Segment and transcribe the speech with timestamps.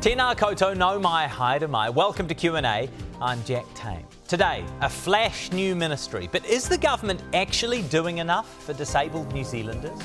[0.00, 1.90] Tēnā koutou no mai haere mai.
[1.90, 2.88] Welcome to Q&A.
[3.20, 4.06] I'm Jack Tame.
[4.28, 6.26] Today, a flash new ministry.
[6.32, 10.00] But is the government actually doing enough for disabled New Zealanders?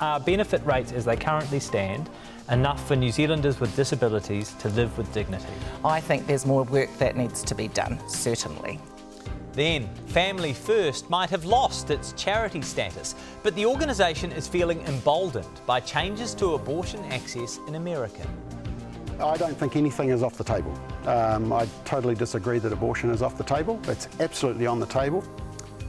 [0.00, 2.10] Are benefit rates as they currently stand
[2.50, 5.46] enough for New Zealanders with disabilities to live with dignity?
[5.82, 8.78] I think there's more work that needs to be done, certainly.
[9.54, 15.62] Then, Family First might have lost its charity status, but the organisation is feeling emboldened
[15.64, 18.28] by changes to abortion access in America.
[19.20, 20.72] I don't think anything is off the table.
[21.06, 23.80] Um, I totally disagree that abortion is off the table.
[23.84, 25.24] It's absolutely on the table.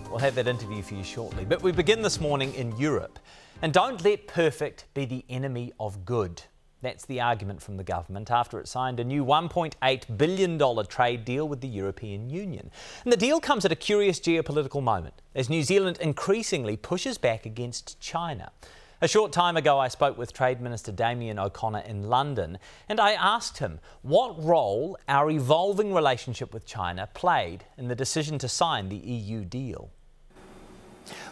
[0.09, 1.44] We'll have that interview for you shortly.
[1.44, 3.20] But we begin this morning in Europe.
[3.62, 6.44] And don't let perfect be the enemy of good.
[6.81, 11.48] That's the argument from the government after it signed a new $1.8 billion trade deal
[11.50, 12.72] with the European Union.
[13.03, 17.45] And the deal comes at a curious geopolitical moment as New Zealand increasingly pushes back
[17.45, 18.52] against China.
[19.00, 22.58] A short time ago, I spoke with Trade Minister Damien O'Connor in London,
[22.90, 28.40] and I asked him what role our evolving relationship with China played in the decision
[28.40, 29.92] to sign the EU deal.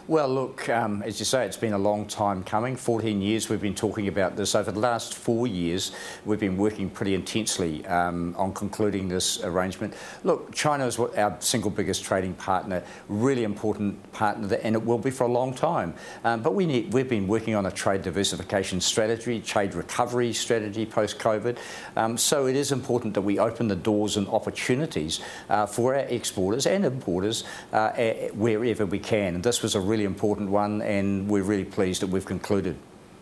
[0.08, 2.76] Well, look, um, as you say, it's been a long time coming.
[2.76, 4.54] 14 years we've been talking about this.
[4.54, 5.90] Over the last four years,
[6.24, 9.94] we've been working pretty intensely um, on concluding this arrangement.
[10.22, 15.10] Look, China is our single biggest trading partner, really important partner, and it will be
[15.10, 15.92] for a long time.
[16.22, 20.86] Um, but we need, we've been working on a trade diversification strategy, trade recovery strategy
[20.86, 21.58] post COVID.
[21.96, 26.02] Um, so it is important that we open the doors and opportunities uh, for our
[26.02, 27.90] exporters and importers uh,
[28.34, 29.34] wherever we can.
[29.34, 32.76] And this was a really important one, and we're really pleased that we've concluded.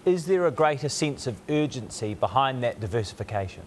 [0.04, 3.62] Is there a greater sense of urgency behind that diversification?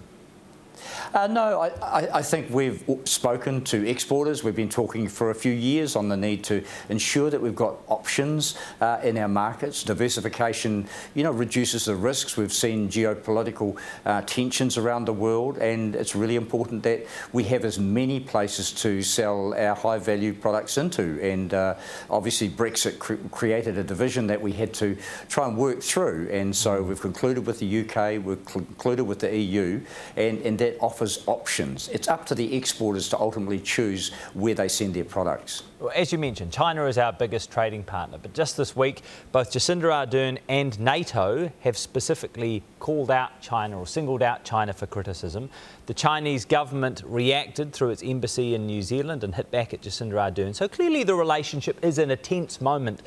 [1.14, 4.44] Uh, no, I, I, I, think we've spoken to exporters.
[4.44, 7.78] We've been talking for a few years on the need to ensure that we've got
[7.88, 9.84] options uh, in our markets.
[9.84, 12.38] Diversification, you know, reduces the risks.
[12.38, 17.66] We've seen geopolitical uh, tensions around the world, and it's really important that we have
[17.66, 21.20] as many places to sell our high-value products into.
[21.22, 21.76] And uh,
[22.10, 24.98] obviously, Brexit cre- created a division that we had to
[25.30, 26.30] try and work through.
[26.32, 29.82] And so we've concluded with the UK, we've concluded with the EU,
[30.16, 31.88] and, and that offers options.
[31.90, 35.64] It's up to the exporters to ultimately choose where they send their products.
[35.80, 39.52] Well, as you mentioned, China is our biggest trading partner, but just this week, both
[39.52, 45.50] Jacinda Ardern and NATO have specifically called out China or singled out China for criticism.
[45.86, 50.14] The Chinese government reacted through its embassy in New Zealand and hit back at Jacinda
[50.14, 50.56] Ardern.
[50.56, 53.04] So clearly, the relationship is in a tense moment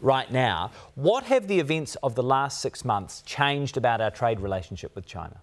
[0.00, 0.70] right now.
[0.94, 5.06] What have the events of the last six months changed about our trade relationship with
[5.06, 5.40] China?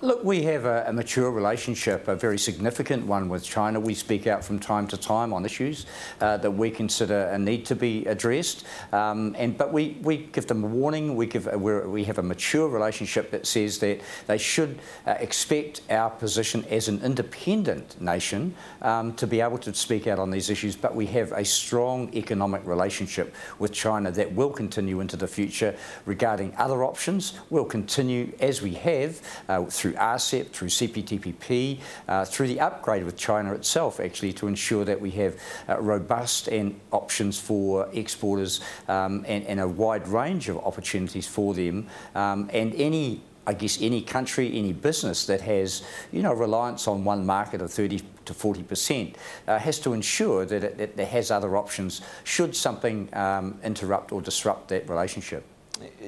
[0.00, 3.78] Look, we have a, a, mature relationship, a very significant one with China.
[3.78, 5.86] We speak out from time to time on issues
[6.20, 8.64] uh, that we consider a need to be addressed.
[8.92, 11.14] Um, and but we, we give them a warning.
[11.14, 15.82] We give a, we have a mature relationship that says that they should uh, expect
[15.90, 20.50] our position as an independent nation um, to be able to speak out on these
[20.50, 20.74] issues.
[20.74, 25.76] But we have a strong economic relationship with China that will continue into the future.
[26.06, 32.48] Regarding other options, we'll continue as we have uh, through RCEP, through CPTPP, uh, through
[32.48, 35.36] the upgrade with China itself, actually, to ensure that we have
[35.68, 41.54] uh, robust and options for exporters um, and, and, a wide range of opportunities for
[41.54, 41.88] them.
[42.14, 45.82] Um, and any I guess any country, any business that has,
[46.12, 49.16] you know, reliance on one market of 30 to 40 percent
[49.48, 54.22] uh, has to ensure that it, it, has other options should something um, interrupt or
[54.22, 55.44] disrupt that relationship.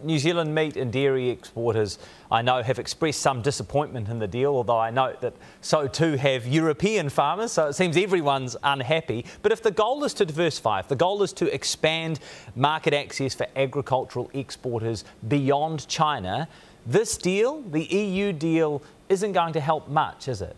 [0.03, 1.99] New Zealand meat and dairy exporters,
[2.31, 6.17] I know, have expressed some disappointment in the deal, although I note that so too
[6.17, 9.25] have European farmers, so it seems everyone's unhappy.
[9.43, 12.21] But if the goal is to diversify, if the goal is to expand
[12.55, 16.49] market access for agricultural exporters beyond China,
[16.87, 20.57] this deal, the EU deal, isn't going to help much, is it?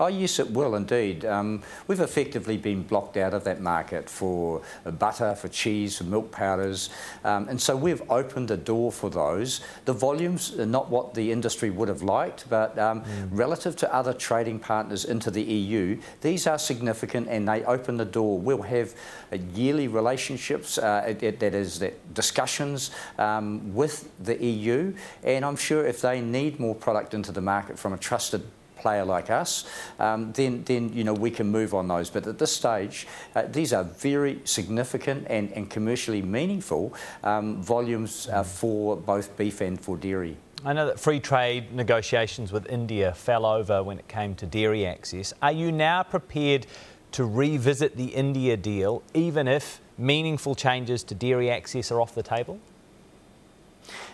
[0.00, 1.26] Oh, yes, it will indeed.
[1.26, 4.62] Um, we've effectively been blocked out of that market for
[4.98, 6.88] butter, for cheese, for milk powders,
[7.22, 9.60] um, and so we've opened the door for those.
[9.84, 13.28] The volumes are not what the industry would have liked, but um, mm.
[13.30, 18.06] relative to other trading partners into the EU, these are significant and they open the
[18.06, 18.38] door.
[18.38, 18.94] We'll have
[19.30, 25.86] uh, yearly relationships, uh, that is, that discussions um, with the EU, and I'm sure
[25.86, 28.46] if they need more product into the market from a trusted
[28.80, 29.64] player like us,
[29.98, 32.10] um, then, then you know, we can move on those.
[32.10, 38.28] But at this stage, uh, these are very significant and, and commercially meaningful um, volumes
[38.28, 40.36] uh, for both beef and for dairy.
[40.62, 44.84] I know that free trade negotiations with India fell over when it came to dairy
[44.84, 45.32] access.
[45.40, 46.66] Are you now prepared
[47.12, 52.22] to revisit the India deal, even if meaningful changes to dairy access are off the
[52.22, 52.60] table?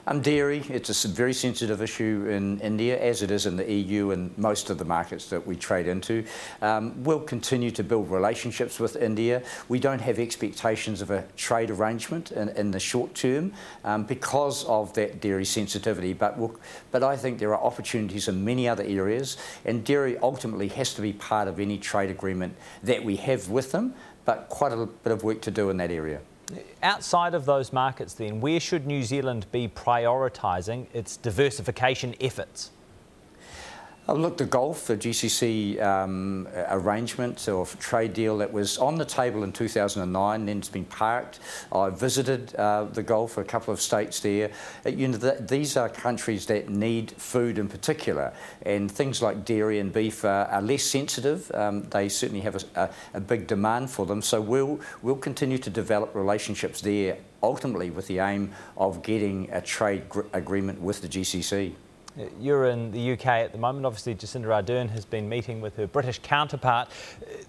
[0.09, 4.13] Um, dairy, it's a very sensitive issue in India, as it is in the EU
[4.13, 6.25] and most of the markets that we trade into.
[6.63, 9.43] Um, we'll continue to build relationships with India.
[9.69, 13.53] We don't have expectations of a trade arrangement in, in the short term
[13.85, 16.55] um, because of that dairy sensitivity, but, we'll,
[16.93, 21.03] but I think there are opportunities in many other areas, and dairy ultimately has to
[21.03, 22.55] be part of any trade agreement
[22.85, 25.91] that we have with them, but quite a bit of work to do in that
[25.91, 26.21] area.
[26.83, 32.71] Outside of those markets, then, where should New Zealand be prioritising its diversification efforts?
[34.09, 39.43] Look, the Gulf, the GCC um, arrangement or trade deal that was on the table
[39.43, 41.41] in 2009, then it's been parked.
[41.73, 44.53] I visited uh, the Gulf, a couple of states there.
[44.85, 48.33] Uh, you know, the, these are countries that need food in particular,
[48.63, 51.51] and things like dairy and beef are, less sensitive.
[51.53, 56.15] Um, they certainly have a, big demand for them, so we'll, we'll continue to develop
[56.15, 61.75] relationships there, ultimately with the aim of getting a trade gr- agreement with the GCC.
[62.41, 63.85] You're in the UK at the moment.
[63.85, 66.89] Obviously, Jacinda Ardern has been meeting with her British counterpart.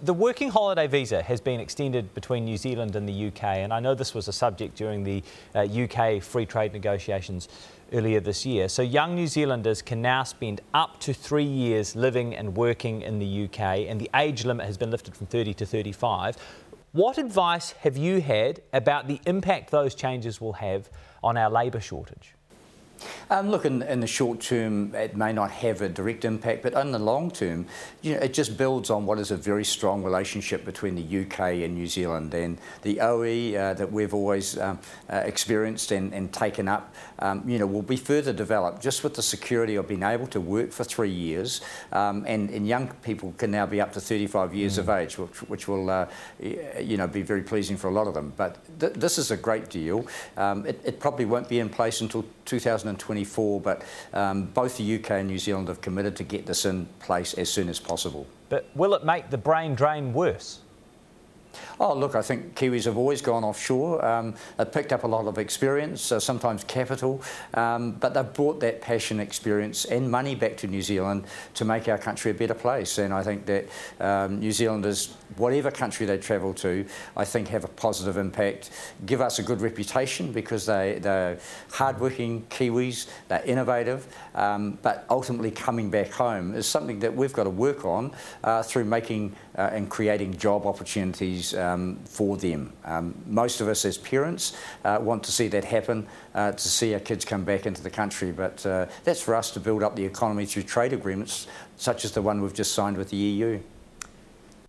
[0.03, 3.79] The working holiday visa has been extended between New Zealand and the UK, and I
[3.79, 5.23] know this was a subject during the
[5.55, 7.47] uh, UK free trade negotiations
[7.93, 8.67] earlier this year.
[8.67, 13.19] So, young New Zealanders can now spend up to three years living and working in
[13.19, 16.35] the UK, and the age limit has been lifted from 30 to 35.
[16.91, 20.89] What advice have you had about the impact those changes will have
[21.23, 22.36] on our labour shortage?
[23.29, 26.73] Um, look, in, in, the short term, it may not have a direct impact, but
[26.73, 27.65] in the long term,
[28.01, 31.39] you know, it just builds on what is a very strong relationship between the UK
[31.63, 34.79] and New Zealand and the OE uh, that we've always um,
[35.09, 36.93] uh, experienced and, and, taken up.
[37.19, 40.39] Um, you know, will be further developed just with the security of being able to
[40.39, 41.61] work for three years,
[41.91, 44.79] um, and, and, young people can now be up to 35 years mm.
[44.79, 46.05] of age, which, which will, uh,
[46.39, 48.33] you know, be very pleasing for a lot of them.
[48.35, 50.05] But th- this is a great deal.
[50.35, 52.25] Um, it, it probably won't be in place until
[52.95, 56.85] 2024, but um, both the UK and New Zealand have committed to get this in
[56.99, 58.25] place as soon as possible.
[58.49, 60.59] But will it make the brain drain worse?
[61.79, 64.03] Oh, look, I think Kiwis have always gone offshore.
[64.03, 67.21] Um, they've picked up a lot of experience, uh, sometimes capital,
[67.53, 71.87] um, but they've brought that passion, experience, and money back to New Zealand to make
[71.87, 72.97] our country a better place.
[72.97, 73.67] And I think that
[73.99, 78.71] um, New Zealanders, whatever country they travel to, I think have a positive impact,
[79.05, 81.39] give us a good reputation because they, they're
[81.71, 87.43] hardworking Kiwis, they're innovative, um, but ultimately coming back home is something that we've got
[87.43, 88.11] to work on
[88.43, 92.71] uh, through making uh, and creating job opportunities um, for them.
[92.85, 94.55] Um, most of us as parents
[94.85, 97.89] uh, want to see that happen, uh, to see our kids come back into the
[97.89, 102.05] country, but uh, that's for us to build up the economy through trade agreements such
[102.05, 103.59] as the one we've just signed with the EU.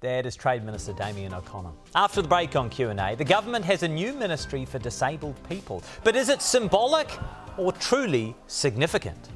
[0.00, 1.72] That is Trade Minister Damien O'Connor.
[1.96, 5.82] After the break on Q&A, the government has a new ministry for disabled people.
[6.04, 7.10] But is it symbolic
[7.56, 9.28] or truly significant?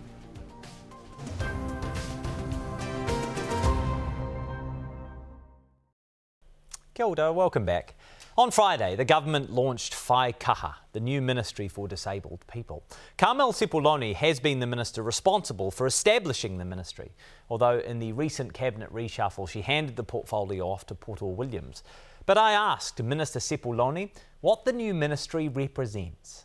[6.95, 7.95] Kia ora, welcome back.
[8.37, 12.83] On Friday, the government launched Whai Kaha, the new Ministry for Disabled People.
[13.17, 17.13] Carmel Sepuloni has been the minister responsible for establishing the ministry,
[17.49, 21.83] although in the recent cabinet reshuffle she handed the portfolio off to Poto Williams.
[22.27, 24.11] But I asked Minister Sepuloni
[24.43, 26.45] what the new ministry represents.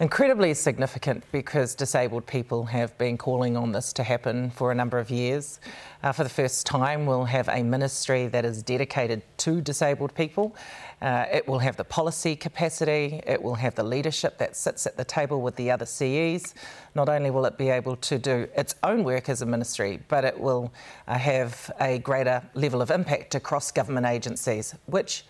[0.00, 4.98] Incredibly significant because disabled people have been calling on this to happen for a number
[4.98, 5.60] of years.
[6.02, 10.56] Uh, for the first time, we'll have a ministry that is dedicated to disabled people.
[11.02, 14.96] Uh, it will have the policy capacity, it will have the leadership that sits at
[14.96, 16.54] the table with the other CEs.
[16.94, 20.24] Not only will it be able to do its own work as a ministry, but
[20.24, 20.72] it will
[21.08, 25.24] uh, have a greater level of impact across government agencies, which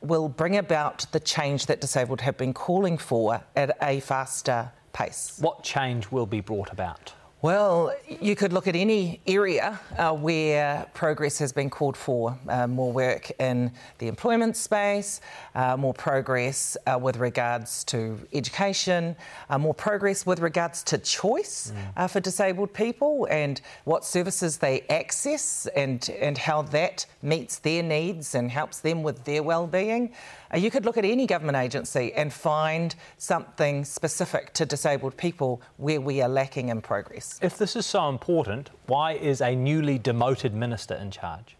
[0.00, 5.38] will bring about the change that disabled have been calling for at a faster pace.
[5.40, 7.12] What change will be brought about?
[7.42, 12.38] Well, you could look at any area uh, where progress has been called for.
[12.48, 15.20] Uh, more work in the employment space,
[15.54, 19.14] uh, more progress uh, with regards to education,
[19.50, 21.82] uh, more progress with regards to choice mm.
[21.96, 27.82] Uh, for disabled people and what services they access and, and how that meets their
[27.82, 30.10] needs and helps them with their well-being.
[30.52, 35.60] Uh, you could look at any government agency and find something specific to disabled people
[35.76, 37.38] where we are lacking in progress.
[37.42, 41.56] If this is so important, why is a newly demoted minister in charge?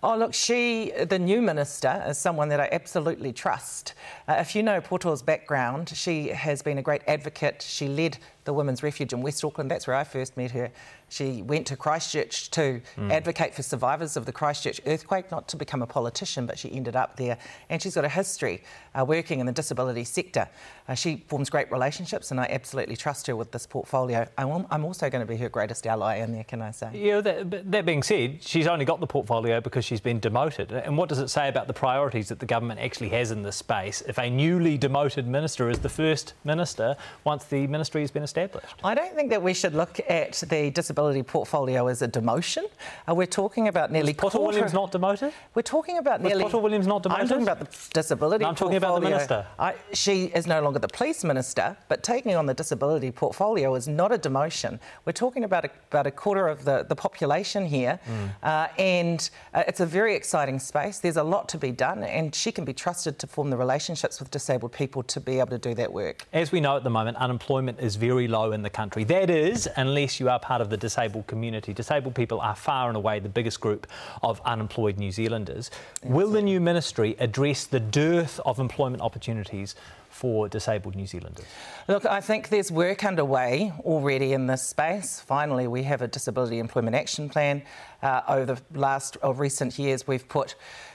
[0.00, 3.94] Oh, look, she, the new minister, is someone that I absolutely trust.
[4.28, 7.66] Uh, if you know Poto's background, she has been a great advocate.
[7.66, 9.68] She led the Women's Refuge in West Auckland.
[9.72, 10.70] That's where I first met her.
[11.08, 13.10] She went to Christchurch to mm.
[13.10, 16.96] advocate for survivors of the Christchurch earthquake, not to become a politician, but she ended
[16.96, 17.38] up there.
[17.70, 18.62] And she's got a history
[18.94, 20.48] uh, working in the disability sector.
[20.86, 24.28] Uh, she forms great relationships, and I absolutely trust her with this portfolio.
[24.36, 26.90] I'm, I'm also going to be her greatest ally in there, can I say?
[26.92, 30.72] Yeah, that, that being said, she's only got the portfolio because she's been demoted.
[30.72, 33.56] And what does it say about the priorities that the government actually has in this
[33.56, 38.22] space if a newly demoted minister is the first minister once the ministry has been
[38.22, 38.74] established?
[38.84, 42.64] I don't think that we should look at the disability portfolio as a demotion.
[43.08, 44.12] Uh, we're talking about nearly.
[44.12, 45.32] Was Poto Williams not demoted?
[45.54, 46.44] We're talking about Was nearly.
[46.44, 47.22] Poto Williams not demoted?
[47.22, 48.42] I'm talking about the disability.
[48.42, 48.98] No, I'm talking portfolio.
[48.98, 49.46] about the minister.
[49.58, 53.86] I, she is no longer the police minister, but taking on the disability portfolio is
[53.88, 54.78] not a demotion.
[55.04, 58.30] We're talking about a, about a quarter of the, the population here, mm.
[58.42, 60.98] uh, and uh, it's a very exciting space.
[60.98, 64.18] There's a lot to be done, and she can be trusted to form the relationships
[64.18, 66.26] with disabled people to be able to do that work.
[66.32, 69.04] As we know at the moment, unemployment is very low in the country.
[69.04, 71.74] That is, unless you are part of the disabled community.
[71.74, 73.86] Disabled people are far and away the biggest group
[74.22, 75.70] of unemployed New Zealanders.
[76.02, 79.74] Will the new ministry address the dearth of employment opportunities
[80.08, 81.44] for disabled New Zealanders?
[81.88, 85.20] Look, I think there's work underway already in this space.
[85.20, 87.62] Finally, we have a disability employment action plan.
[88.02, 90.54] Uh, over the last or recent years, we've put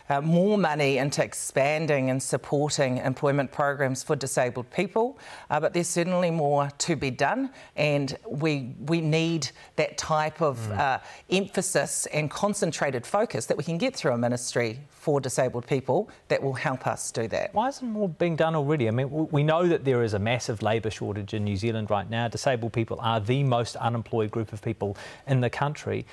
[0.10, 5.18] uh, more money into expanding and supporting employment programs for disabled people,
[5.50, 10.58] uh, but there's certainly more to be done, and we we need that type of
[10.60, 10.78] mm.
[10.78, 16.10] uh, emphasis and concentrated focus that we can get through a ministry for disabled people
[16.28, 17.54] that will help us do that.
[17.54, 18.88] Why isn't more being done already?
[18.88, 22.10] I mean, we know that there is a massive labour shortage in New Zealand right
[22.10, 22.28] now.
[22.28, 24.96] Disabled people are the most unemployed group of people
[25.28, 26.06] in the country.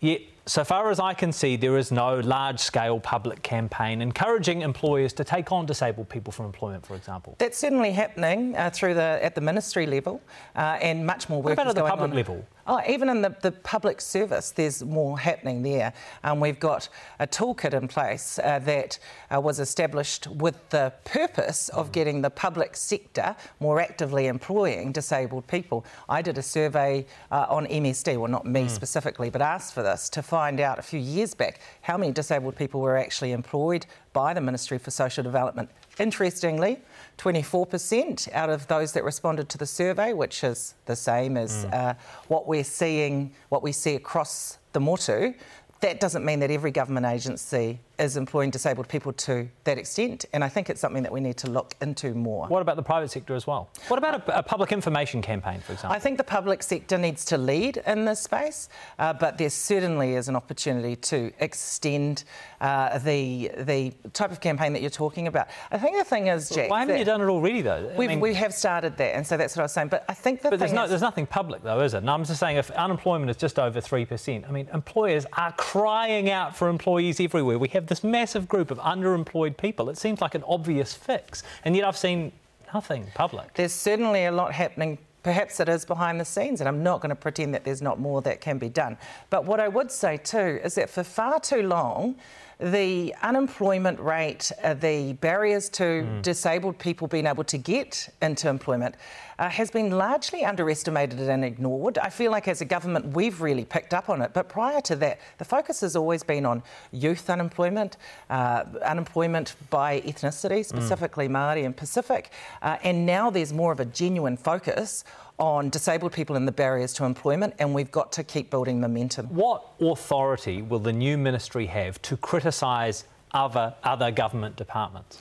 [0.00, 4.62] Yet so far as I can see, there is no large scale public campaign encouraging
[4.62, 7.36] employers to take on disabled people from employment, for example.
[7.38, 10.20] That's certainly happening uh, through the, at the ministry level,
[10.56, 12.16] uh, and much more work what about at the public on.
[12.16, 12.46] level?
[12.64, 15.92] Oh, even in the, the public service, there's more happening there.
[16.22, 16.88] Um, we've got
[17.18, 19.00] a toolkit in place uh, that
[19.34, 21.92] uh, was established with the purpose of mm.
[21.92, 25.84] getting the public sector more actively employing disabled people.
[26.08, 28.70] I did a survey uh, on MSD, well, not me mm.
[28.70, 32.54] specifically, but asked for this to find out a few years back how many disabled
[32.54, 35.68] people were actually employed by the Ministry for Social Development.
[35.98, 36.78] Interestingly,
[37.18, 41.74] 24% out of those that responded to the survey, which is the same as mm.
[41.74, 41.94] uh,
[42.28, 45.34] what we're seeing, what we see across the Motu,
[45.80, 50.42] that doesn't mean that every government agency is employing disabled people to that extent, and
[50.44, 52.48] I think it's something that we need to look into more.
[52.48, 53.70] What about the private sector as well?
[53.88, 55.96] What about a, a public information campaign, for example?
[55.96, 58.68] I think the public sector needs to lead in this space,
[58.98, 62.24] uh, but there certainly is an opportunity to extend
[62.60, 65.48] uh, the the type of campaign that you're talking about.
[65.70, 66.70] I think the thing is, Jack.
[66.70, 67.92] Why haven't you done it already, though?
[67.96, 69.88] We've, mean, we have started that, and so that's what I was saying.
[69.88, 71.98] But I think the but there's, no, is, there's nothing public, though, is it?
[71.98, 75.52] And I'm just saying, if unemployment is just over three percent, I mean, employers are
[75.52, 77.58] crying out for employees everywhere.
[77.58, 79.90] We have this massive group of underemployed people.
[79.90, 82.32] It seems like an obvious fix, and yet I've seen
[82.72, 83.52] nothing public.
[83.52, 87.10] There's certainly a lot happening perhaps it is behind the scenes, and I'm not going
[87.10, 88.96] to pretend that there's not more that can be done.
[89.30, 92.16] But what I would say too is that for far too long,
[92.62, 96.22] the unemployment rate, uh, the barriers to mm.
[96.22, 98.94] disabled people being able to get into employment
[99.38, 101.98] uh, has been largely underestimated and ignored.
[101.98, 104.96] I feel like as a government we've really picked up on it, but prior to
[104.96, 107.96] that, the focus has always been on youth unemployment,
[108.30, 110.64] uh, unemployment by ethnicity, mm.
[110.64, 111.32] specifically mm.
[111.32, 112.30] Māori and Pacific,
[112.62, 115.04] uh, and now there's more of a genuine focus
[115.38, 119.26] on disabled people and the barriers to employment, and we've got to keep building momentum.
[119.26, 125.18] What authority will the new ministry have to criticise other, other government departments?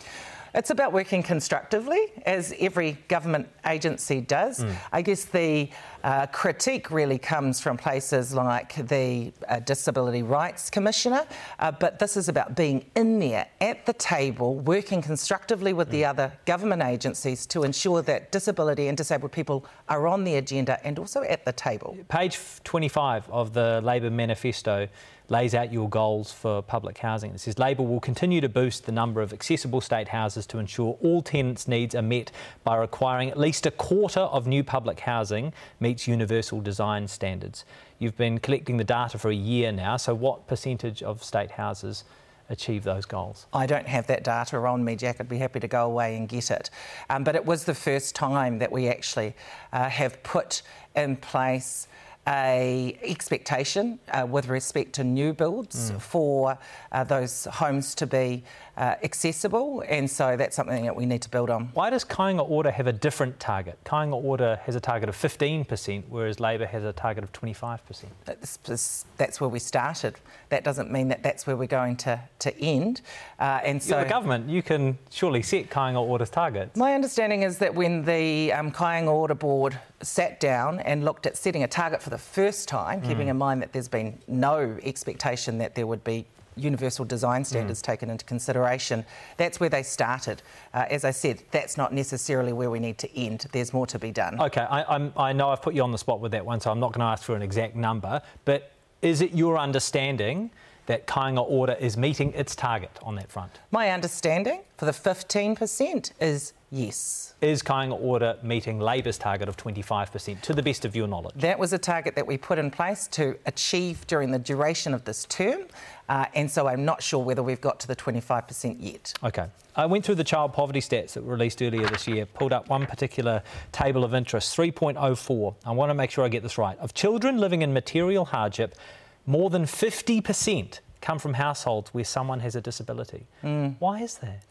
[0.53, 4.60] It's about working constructively, as every government agency does.
[4.60, 4.75] Mm.
[4.91, 5.70] I guess the
[6.03, 11.25] uh, critique really comes from places like the uh, Disability Rights Commissioner,
[11.60, 15.91] uh, but this is about being in there at the table, working constructively with mm.
[15.91, 20.79] the other government agencies to ensure that disability and disabled people are on the agenda
[20.86, 21.98] and also at the table.
[22.10, 24.88] Page 25 of the Labor manifesto
[25.31, 27.31] lays out your goals for public housing.
[27.31, 30.98] It says Labor will continue to boost the number of accessible state houses to ensure
[31.01, 32.31] all tenants' needs are met
[32.65, 35.53] by requiring at least a quarter of new public housing
[35.91, 37.65] meets universal design standards.
[38.00, 42.03] You've been collecting the data for a year now, so what percentage of state houses?
[42.50, 43.45] achieve those goals?
[43.53, 45.21] I don't have that data on me, Jack.
[45.21, 46.69] I'd be happy to go away and get it.
[47.10, 49.36] Um, but it was the first time that we actually
[49.71, 50.62] uh, have put
[50.93, 51.88] in place
[52.27, 56.01] a expectation uh, with respect to new builds mm.
[56.01, 56.57] for
[56.91, 58.43] uh, those homes to be
[58.82, 61.70] uh, accessible, and so that's something that we need to build on.
[61.76, 63.78] Why does Kāinga Ora have a different target?
[63.86, 68.06] Kāinga Ora has a target of 15%, whereas Labor has a target of 25%.
[68.26, 70.16] That's, that's where we started.
[70.50, 73.02] That doesn't mean that that's where we're going to, to end.
[73.40, 76.76] Uh, and so You're the government, you can surely set Kāinga Ora's targets.
[76.76, 81.38] My understanding is that when the um, Kāinga Ora board sat down and looked at
[81.38, 83.08] setting a target for the first time, mm.
[83.08, 87.81] keeping in mind that there's been no expectation that there would be universal design standards
[87.81, 87.86] mm.
[87.86, 89.05] taken into consideration.
[89.38, 90.41] That's where they started.
[90.74, 93.46] Uh, as I said, that's not necessarily where we need to end.
[93.51, 94.39] There's more to be done.
[94.41, 96.79] Okay, I, I know I've put you on the spot with that one, so I'm
[96.79, 100.51] not going to ask for an exact number, but is it your understanding
[100.86, 103.60] that Kāinga Ora is meeting its target on that front?
[103.72, 107.34] My understanding for the 15% is yes.
[107.42, 111.36] Is Kāinga Ora meeting Labor's target of 25% to the best of your knowledge?
[111.36, 115.04] That was a target that we put in place to achieve during the duration of
[115.04, 115.66] this term.
[116.10, 119.14] Uh, and so I'm not sure whether we've got to the 25% yet.
[119.24, 119.46] Okay.
[119.76, 122.68] I went through the child poverty stats that were released earlier this year, pulled up
[122.68, 125.56] one particular table of interest, 3.04.
[125.66, 126.78] I want to make sure I get this right.
[126.80, 128.76] Of children living in material hardship,
[129.25, 133.25] more than 50% come from households where someone has a disability.
[133.44, 133.75] Mm.
[133.80, 134.44] Why is that?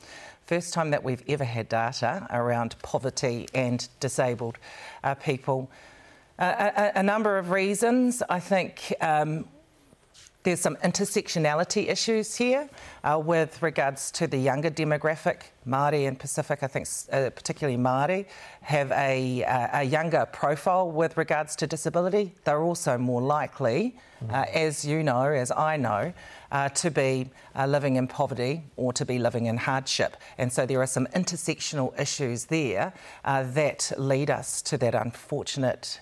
[0.46, 4.58] First time that we've ever had data around poverty and disabled
[5.04, 5.70] uh, people.
[6.38, 8.22] Uh, a, a, number of reasons.
[8.28, 9.46] I think um,
[10.42, 12.68] there's some intersectionality issues here
[13.04, 15.42] uh, with regards to the younger demographic.
[15.66, 18.24] Māori and Pacific, I think, uh, particularly Māori,
[18.62, 22.32] have a, uh, a, younger profile with regards to disability.
[22.44, 23.98] They're also more likely,
[24.30, 26.14] uh, as you know, as I know,
[26.50, 30.16] uh, to be uh, living in poverty or to be living in hardship.
[30.38, 32.94] And so there are some intersectional issues there
[33.24, 36.00] that lead us to that unfortunate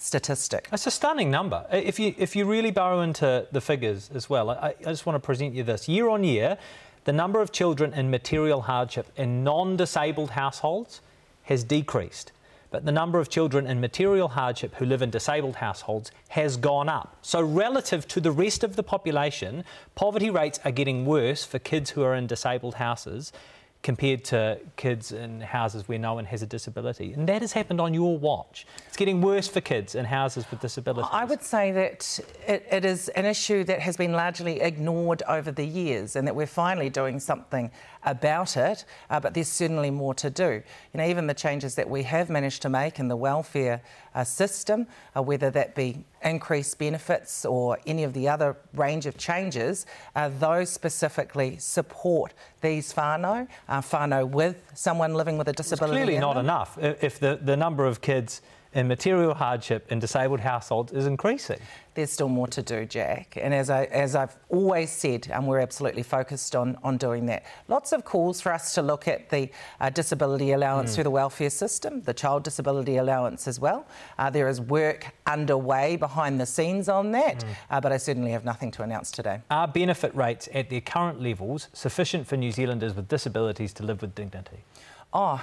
[0.00, 0.68] statistic.
[0.72, 1.66] It's a stunning number.
[1.70, 5.14] If you if you really burrow into the figures as well, I, I just want
[5.14, 5.88] to present you this.
[5.88, 6.58] Year on year,
[7.04, 11.00] the number of children in material hardship in non-disabled households
[11.44, 12.32] has decreased.
[12.70, 16.88] But the number of children in material hardship who live in disabled households has gone
[16.88, 17.16] up.
[17.22, 19.64] So, relative to the rest of the population,
[19.94, 23.32] poverty rates are getting worse for kids who are in disabled houses
[23.82, 27.12] compared to kids in houses where no one has a disability.
[27.12, 28.66] And that has happened on your watch.
[28.88, 31.08] It's getting worse for kids in houses with disabilities.
[31.12, 35.52] I would say that it, it is an issue that has been largely ignored over
[35.52, 37.70] the years and that we're finally doing something
[38.04, 40.62] about it, uh, but there's certainly more to do.
[40.92, 43.80] You know, even the changes that we have managed to make in the welfare
[44.14, 44.86] uh, system,
[45.16, 50.30] uh, whether that be increased benefits or any of the other range of changes, uh,
[50.38, 55.98] those specifically support these whānau, uh, whānau with someone living with a disability.
[55.98, 56.46] It's clearly not them.
[56.46, 58.42] enough if the, the number of kids
[58.74, 61.58] in material hardship in disabled households is increasing.
[61.94, 63.36] There's still more to do, Jack.
[63.40, 67.44] And as, I, as I've always said, and we're absolutely focused on, on doing that.
[67.66, 69.50] Lots of calls for us to look at the
[69.80, 70.94] uh, disability allowance mm.
[70.94, 73.86] through the welfare system, the child disability allowance as well.
[74.18, 77.48] Uh, there is work underway behind the scenes on that, mm.
[77.70, 79.40] uh, but I certainly have nothing to announce today.
[79.50, 84.02] Are benefit rates at their current levels sufficient for New Zealanders with disabilities to live
[84.02, 84.58] with dignity?
[85.12, 85.42] Oh,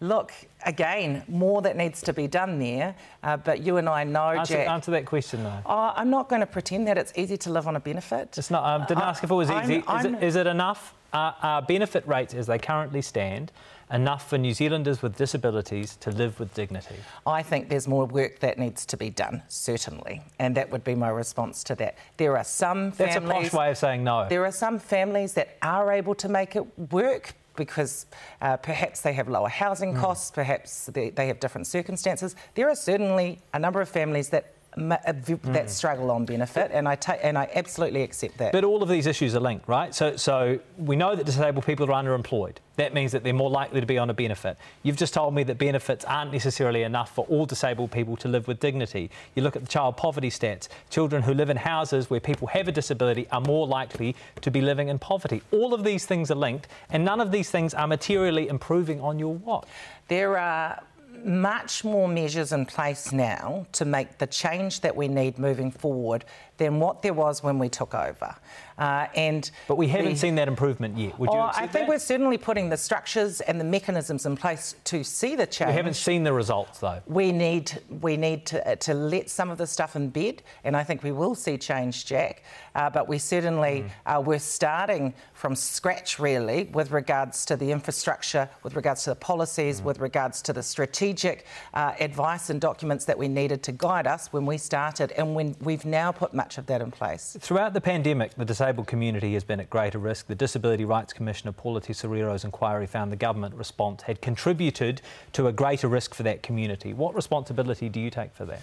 [0.00, 0.32] look,
[0.64, 2.94] again, more that needs to be done there.
[3.22, 4.68] Uh, but you and I know, answer, Jack.
[4.68, 5.60] Answer that question, though.
[5.66, 8.36] Oh, I'm not going to pretend that it's easy to live on a benefit.
[8.38, 8.64] It's not.
[8.64, 9.82] I um, didn't uh, ask if it was easy.
[9.86, 10.94] I'm, I'm, is, it, is, it enough?
[11.12, 13.50] Are, are benefit rates as they currently stand
[13.90, 16.96] enough for New Zealanders with disabilities to live with dignity?
[17.26, 20.94] I think there's more work that needs to be done, certainly, and that would be
[20.94, 21.96] my response to that.
[22.18, 23.14] There are some families.
[23.14, 24.26] That's a posh way of saying no.
[24.28, 28.06] There are some families that are able to make it work because
[28.40, 30.00] uh, perhaps they have lower housing mm.
[30.00, 32.34] costs, perhaps they, they have different circumstances.
[32.54, 37.18] There are certainly a number of families that that struggle on benefit, and I ta-
[37.22, 38.52] and I absolutely accept that.
[38.52, 39.94] But all of these issues are linked, right?
[39.94, 42.56] So so we know that disabled people are underemployed.
[42.76, 44.56] That means that they're more likely to be on a benefit.
[44.84, 48.46] You've just told me that benefits aren't necessarily enough for all disabled people to live
[48.46, 49.10] with dignity.
[49.34, 50.68] You look at the child poverty stats.
[50.90, 54.60] Children who live in houses where people have a disability are more likely to be
[54.60, 55.42] living in poverty.
[55.50, 59.18] All of these things are linked, and none of these things are materially improving on
[59.18, 59.66] your watch.
[60.06, 60.80] There are
[61.24, 66.24] much more measures in place now to make the change that we need moving forward
[66.58, 68.34] than what there was when we took over.
[68.78, 71.18] Uh, and but we haven't the, seen that improvement yet.
[71.18, 71.36] Would you?
[71.36, 71.88] Oh, I think that?
[71.88, 75.70] we're certainly putting the structures and the mechanisms in place to see the change.
[75.70, 77.00] We haven't seen the results though.
[77.06, 80.76] We need we need to, uh, to let some of the stuff in bed, and
[80.76, 82.44] I think we will see change, Jack.
[82.76, 83.90] Uh, but we certainly mm.
[84.06, 89.16] uh, we're starting from scratch really with regards to the infrastructure, with regards to the
[89.16, 89.84] policies, mm.
[89.84, 94.32] with regards to the strategic uh, advice and documents that we needed to guide us
[94.32, 97.36] when we started, and when we've now put much of that in place.
[97.38, 100.28] Throughout the pandemic, the disabled community has been at greater risk.
[100.28, 105.02] The Disability Rights Commissioner Paula Tesorero's inquiry found the government response had contributed
[105.34, 106.94] to a greater risk for that community.
[106.94, 108.62] What responsibility do you take for that?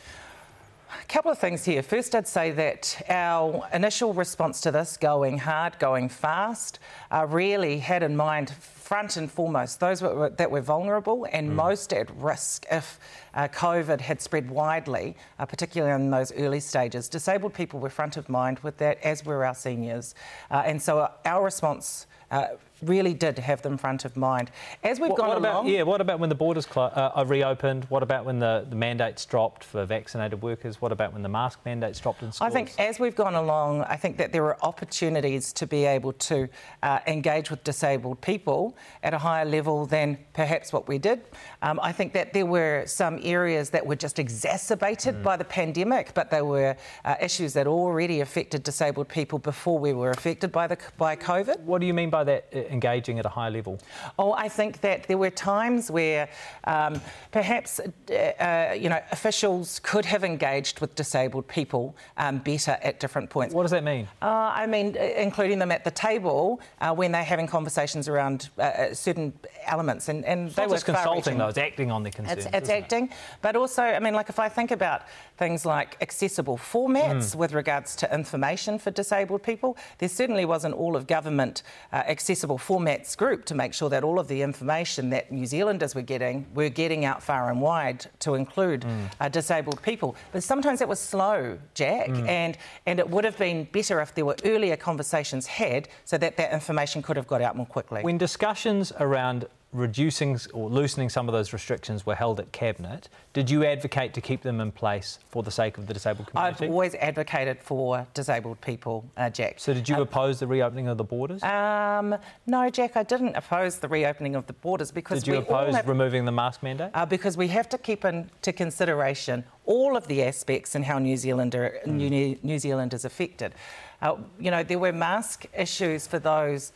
[1.00, 1.84] A couple of things here.
[1.84, 6.80] First, I'd say that our initial response to this, going hard, going fast,
[7.12, 8.52] uh, really had in mind
[8.86, 11.56] front and foremost those were, that were vulnerable and mm.
[11.56, 13.00] most at risk if
[13.34, 17.10] uh, COVID had spread widely, uh, particularly in those early stages.
[17.10, 20.14] Disabled people were front of mind with that, as were our seniors.
[20.52, 22.50] Uh, and so our response uh,
[22.86, 24.52] really did have them front of mind.
[24.84, 27.12] As we've what, gone what along, about, yeah, what about when the borders cl- uh,
[27.16, 27.86] are reopened?
[27.86, 30.82] What about when the, the mandates dropped for vaccinated workers?
[30.82, 32.52] What about when the mask mandates dropped in schools?
[32.52, 36.14] I think as we've gone along, I think that there are opportunities to be able
[36.14, 36.48] to
[36.84, 41.22] uh, engage with disabled people at a higher level than perhaps what we did.
[41.62, 45.24] Um, I think that there were some areas that were just exacerbated mm.
[45.24, 49.94] by the pandemic, but they were uh, issues that already affected disabled people before we
[49.94, 51.62] were affected by the by COVID.
[51.62, 52.48] What do you mean by that?
[52.76, 53.80] Engaging at a high level?
[54.20, 56.28] Oh, I think that there were times where
[56.66, 57.00] um,
[57.32, 63.00] perhaps uh, uh, you know officials could have engaged with disabled people um, better at
[63.00, 63.56] different points.
[63.56, 64.10] What does that mean?
[64.22, 68.50] Uh, I mean, uh, including them at the table uh, when they're having conversations around
[68.58, 69.32] uh, certain
[69.66, 72.46] elements, and, and it's they were consulting though; it's acting on their concerns.
[72.46, 73.12] It's, it's acting, it?
[73.42, 75.04] but also, I mean, like if I think about
[75.38, 77.36] things like accessible formats mm.
[77.36, 83.16] with regards to information for disabled people, there certainly wasn't all of government accessible formats
[83.18, 86.70] group to make sure that all of the information that New Zealanders were getting were
[86.70, 89.12] getting out far and wide to include mm.
[89.20, 90.16] uh, disabled people.
[90.32, 92.28] But sometimes it was slow, Jack, mm.
[92.28, 96.38] and and it would have been better if there were earlier conversations had so that
[96.38, 98.02] that information could have got out more quickly.
[98.02, 103.10] When discussions around reducing or loosening some of those restrictions were held at Cabinet.
[103.34, 106.66] Did you advocate to keep them in place for the sake of the disabled community?
[106.66, 109.60] I've always advocated for disabled people, uh, Jack.
[109.60, 111.44] So did you uh, oppose the reopening of the borders?
[111.44, 112.16] Um,
[112.48, 115.88] no, Jack, I didn't oppose the reopening of the borders because did you oppose have,
[115.88, 116.92] removing the mask mandate?
[116.94, 121.18] Uh, because we have to keep into consideration all of the aspects and how New
[121.18, 121.94] Zealander mm.
[121.94, 123.54] New, New Zealand is affected.
[124.02, 126.72] Uh, you know, there were mask issues for those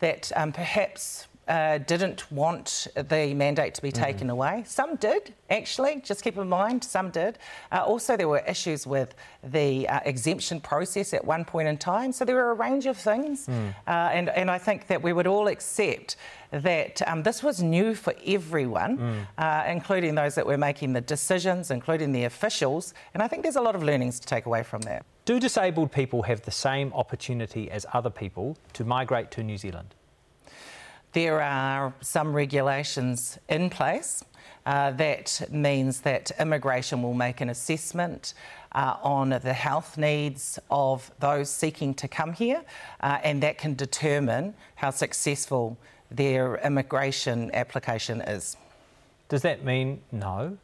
[0.00, 4.04] that um, perhaps uh, didn't want the mandate to be mm-hmm.
[4.04, 4.32] taken mm.
[4.32, 4.62] away.
[4.66, 7.38] Some did, actually, just keep in mind, some did.
[7.72, 12.12] Uh, also, there were issues with the uh, exemption process at one point in time.
[12.12, 13.48] So there were a range of things.
[13.48, 13.74] Mm.
[13.86, 16.16] and, and I think that we would all accept
[16.52, 19.26] that um, this was new for everyone, mm.
[19.38, 22.94] uh, including those that were making the decisions, including the officials.
[23.14, 25.04] And I think there's a lot of learnings to take away from that.
[25.24, 29.94] Do disabled people have the same opportunity as other people to migrate to New Zealand?
[31.12, 34.24] There are some regulations in place.
[34.64, 38.34] Uh, that means that immigration will make an assessment
[38.72, 42.62] uh, on the health needs of those seeking to come here,
[43.00, 45.76] uh, and that can determine how successful
[46.10, 48.56] their immigration application is.
[49.28, 50.58] Does that mean no?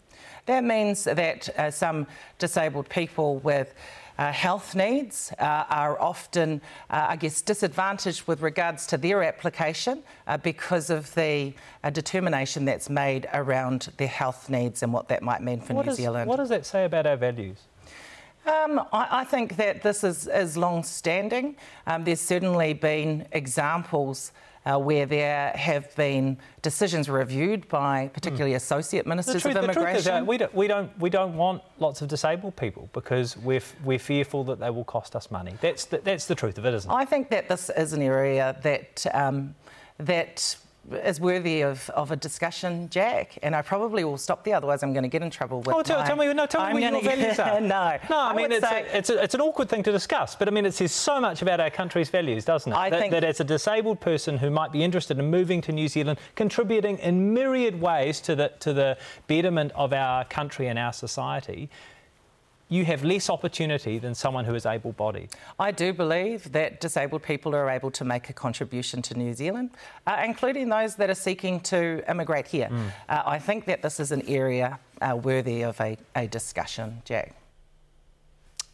[0.46, 2.06] That means that uh, some
[2.38, 3.74] disabled people with
[4.18, 10.02] uh, health needs uh, are often, uh, I guess, disadvantaged with regards to their application
[10.26, 11.52] uh, because of the
[11.84, 15.86] uh, determination that's made around their health needs and what that might mean for what
[15.86, 16.28] New is, Zealand.
[16.28, 17.58] What does that say about our values?
[18.46, 21.56] Um, I, I, think that this is, is long standing.
[21.86, 24.30] Um, there's certainly been examples
[24.66, 28.56] uh, where there have been decisions reviewed by particularly mm.
[28.56, 30.04] associate ministers truth, of immigration.
[30.04, 33.36] The truth is, we, don't, we, don't, we don't want lots of disabled people because
[33.38, 35.54] we're, we're fearful that they will cost us money.
[35.60, 36.94] That's the, that's the truth of it, isn't it?
[36.94, 39.54] I think that this is an area that, um,
[39.98, 40.56] that
[40.92, 43.38] is worthy of, of a discussion, Jack.
[43.42, 45.74] And I probably will stop there, otherwise I'm going to get in trouble with.
[45.74, 47.60] Oh, tell, my, tell me, no, tell I'm me what your values are.
[47.60, 48.16] no, no.
[48.16, 50.48] I, I mean, it's, say, a, it's, a, it's an awkward thing to discuss, but
[50.48, 52.76] I mean, it says so much about our country's values, doesn't it?
[52.76, 55.72] I that, think that as a disabled person who might be interested in moving to
[55.72, 58.96] New Zealand, contributing in myriad ways to the to the
[59.26, 61.68] betterment of our country and our society
[62.68, 65.30] you have less opportunity than someone who is able bodied.
[65.58, 69.70] I do believe that disabled people are able to make a contribution to New Zealand,
[70.06, 72.68] uh, including those that are seeking to immigrate here.
[72.70, 72.88] Mm.
[73.08, 77.34] Uh, I think that this is an area uh, worthy of a, a discussion, Jack.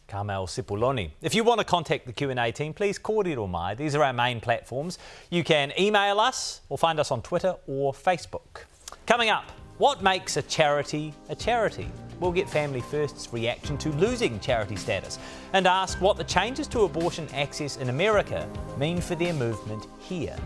[0.07, 1.11] Carmel Sepuloni.
[1.21, 3.73] If you want to contact the Q&A team, please kōrero mai.
[3.73, 4.99] These are our main platforms.
[5.31, 8.65] You can email us or find us on Twitter or Facebook.
[9.07, 11.89] Coming up, what makes a charity a charity?
[12.23, 15.19] We'll get Family First's reaction to losing charity status
[15.51, 20.37] and ask what the changes to abortion access in America mean for their movement here.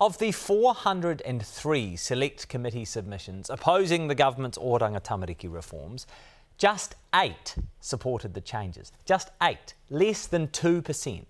[0.00, 6.06] Of the 403 Select Committee submissions opposing the government's Oranga Tamariki reforms,
[6.56, 8.92] just eight supported the changes.
[9.04, 11.24] Just eight, less than 2%.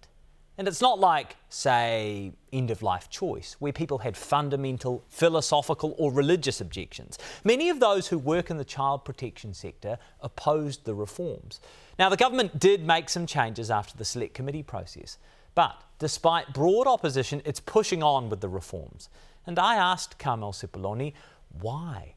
[0.59, 6.11] And it's not like, say, end of life choice, where people had fundamental philosophical or
[6.11, 7.19] religious objections.
[7.45, 11.61] Many of those who work in the child protection sector opposed the reforms.
[11.99, 15.19] Now, the government did make some changes after the Select Committee process.
[15.55, 19.09] But despite broad opposition, it's pushing on with the reforms.
[19.47, 21.13] And I asked Carmel Sepuloni
[21.61, 22.16] why.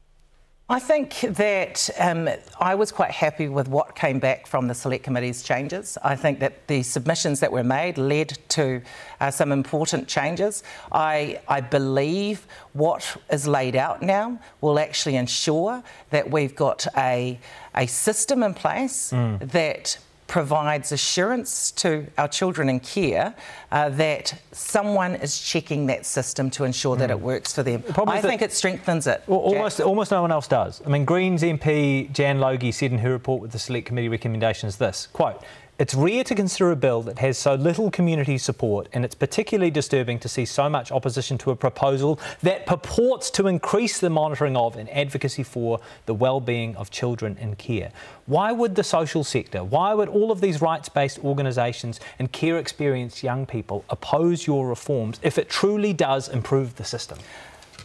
[0.70, 2.28] I think that um,
[2.60, 5.98] I was quite happy with what came back from the Select Committee's changes.
[6.00, 8.80] I think that the submissions that were made led to
[9.20, 10.62] uh, some important changes.
[10.92, 17.40] I, I believe what is laid out now will actually ensure that we've got a,
[17.74, 19.50] a system in place mm.
[19.50, 19.98] that
[20.30, 23.34] provides assurance to our children in care
[23.72, 27.00] uh, that someone is checking that system to ensure mm.
[27.00, 27.24] that it hmm.
[27.24, 27.82] works for them.
[28.06, 29.24] I think it strengthens it.
[29.26, 30.82] Well, almost, almost no one else does.
[30.86, 34.76] I mean, Greens MP Jan Logie said in her report with the Select Committee recommendations
[34.76, 35.42] this quote,
[35.80, 39.70] it's rare to consider a bill that has so little community support, and it's particularly
[39.70, 44.58] disturbing to see so much opposition to a proposal that purports to increase the monitoring
[44.58, 47.90] of and advocacy for the well-being of children in care.
[48.26, 53.22] Why would the social sector, why would all of these rights-based organisations and care experienced
[53.22, 57.18] young people oppose your reforms if it truly does improve the system?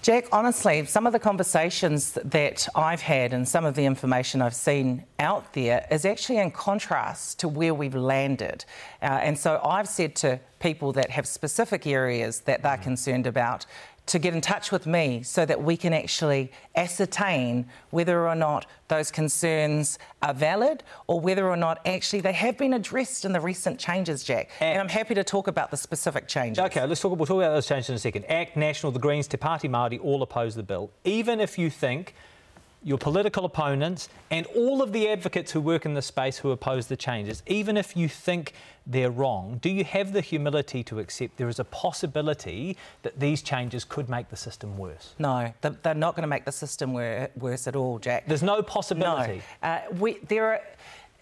[0.05, 4.53] Jack, honestly, some of the conversations that I've had and some of the information I've
[4.53, 8.65] seen out there is actually in contrast to where we've landed.
[9.01, 13.65] Uh, and so I've said to people that have specific areas that they're concerned about
[14.07, 18.65] to get in touch with me so that we can actually ascertain whether or not
[18.87, 23.39] those concerns are valid or whether or not actually they have been addressed in the
[23.39, 24.49] recent changes, Jack.
[24.55, 24.61] Act.
[24.61, 26.63] And I'm happy to talk about the specific changes.
[26.63, 28.25] Okay, let's talk, we'll talk about those changes in a second.
[28.25, 30.91] ACT, National, the Greens, Te Pāti Māori all oppose the bill.
[31.03, 32.13] Even if you think
[32.85, 36.85] your political opponents, and all of the advocates who work in the space who oppose
[36.85, 38.53] the changes, even if you think
[38.85, 43.41] they're wrong, do you have the humility to accept there is a possibility that these
[43.41, 45.15] changes could make the system worse?
[45.17, 48.27] No, they're not going to make the system worse at all, Jack.
[48.27, 49.41] There's no possibility.
[49.63, 49.67] No.
[49.67, 50.61] Uh, we, there are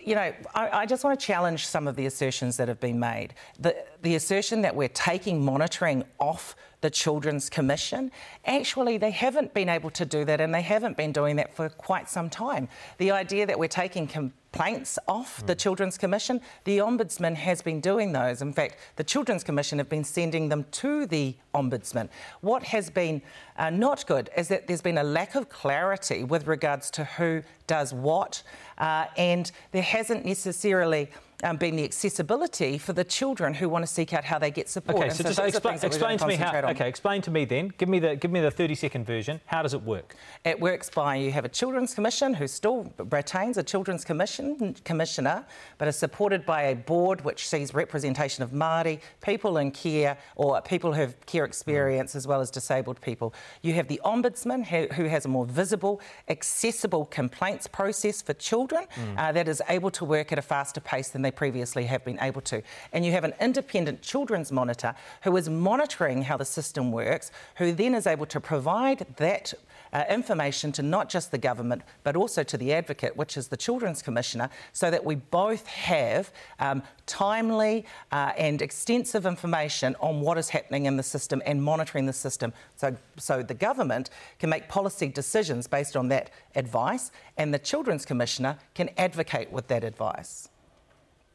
[0.06, 3.00] you know, I, I, just want to challenge some of the assertions that have been
[3.00, 3.36] made.
[3.58, 8.12] The, the assertion that we're taking monitoring off the Children's Commission,
[8.46, 11.70] actually, they haven't been able to do that and they haven't been doing that for
[11.70, 12.68] quite some time.
[12.98, 15.48] The idea that we're taking complaints off mm.
[15.48, 18.42] the Children's Commission, the Ombudsman has been doing those.
[18.42, 22.10] In fact, the Children's Commission have been sending them to the Ombudsman.
[22.42, 23.22] What has been
[23.58, 27.44] uh, not good is that there's been a lack of clarity with regards to who
[27.66, 28.44] does what,
[28.78, 31.10] uh, and there hasn't necessarily
[31.44, 34.70] um, being the accessibility for the children who want to seek out how they get
[34.70, 34.98] support.
[34.98, 36.58] Okay, so, so just expl- explain to me how.
[36.58, 36.66] On.
[36.66, 37.74] Okay, explain to me then.
[37.78, 39.42] Give me the give me the 30 second version.
[39.46, 40.16] How does it work?
[40.46, 45.46] It works by you have a children's commission who still retains a children's commission commissioner,
[45.78, 50.62] but is supported by a board which sees representation of Māori people in care or
[50.62, 52.16] people who have care experience mm.
[52.16, 53.34] as well as disabled people.
[53.62, 58.86] You have the ombudsman who, who has a more visible, accessible complaints process for children
[58.96, 59.18] mm.
[59.18, 62.20] uh, that is able to work at a faster pace than they previously have been
[62.22, 62.62] able to.
[62.92, 67.72] And you have an independent children's monitor who is monitoring how the system works, who
[67.72, 69.54] then is able to provide that
[69.94, 73.58] uh, information to not just the government but also to the advocate, which is the
[73.58, 80.38] Children's Commissioner, so that we both have um, timely uh, and extensive information on what
[80.38, 82.52] is happening in the system and monitoring the system.
[82.76, 88.06] So, so the government can make policy decisions based on that advice, and the Children's
[88.06, 90.50] Commissioner can advocate with that advice.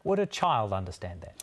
[0.09, 1.35] Would a child understand that?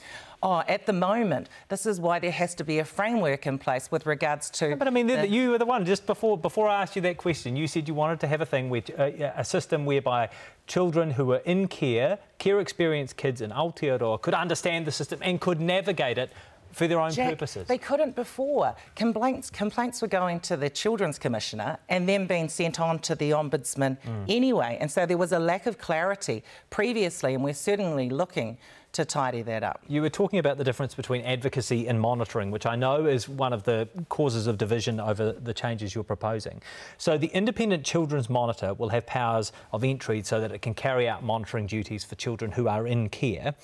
[0.41, 3.91] Oh, at the moment, this is why there has to be a framework in place
[3.91, 4.75] with regards to.
[4.75, 7.17] but I mean, the, you were the one just before before I asked you that
[7.17, 7.55] question.
[7.55, 10.29] You said you wanted to have a thing with uh, a system whereby
[10.65, 15.39] children who were in care, care experienced kids in Aotearoa could understand the system and
[15.39, 16.31] could navigate it
[16.75, 17.67] for their own Jack, purposes.
[17.67, 18.75] They couldn't before.
[18.95, 23.31] Complaints complaints were going to the Children's Commissioner and then being sent on to the
[23.31, 24.25] Ombudsman mm.
[24.27, 24.77] anyway.
[24.81, 28.57] And so there was a lack of clarity previously, and we're certainly looking
[28.91, 29.83] to tidy that up.
[29.87, 33.53] You were talking about the difference between advocacy and monitoring, which I know is one
[33.53, 36.61] of the causes of division over the changes you're proposing.
[36.97, 41.07] So, the Independent Children's Monitor will have powers of entry so that it can carry
[41.07, 43.55] out monitoring duties for children who are in care.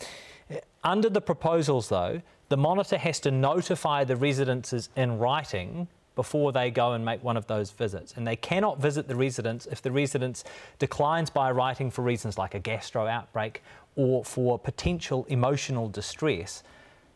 [0.83, 2.21] Under the proposals, though,
[2.51, 7.37] the monitor has to notify the residences in writing before they go and make one
[7.37, 8.13] of those visits.
[8.17, 10.43] And they cannot visit the residence if the residence
[10.77, 13.63] declines by writing for reasons like a gastro outbreak
[13.95, 16.61] or for potential emotional distress.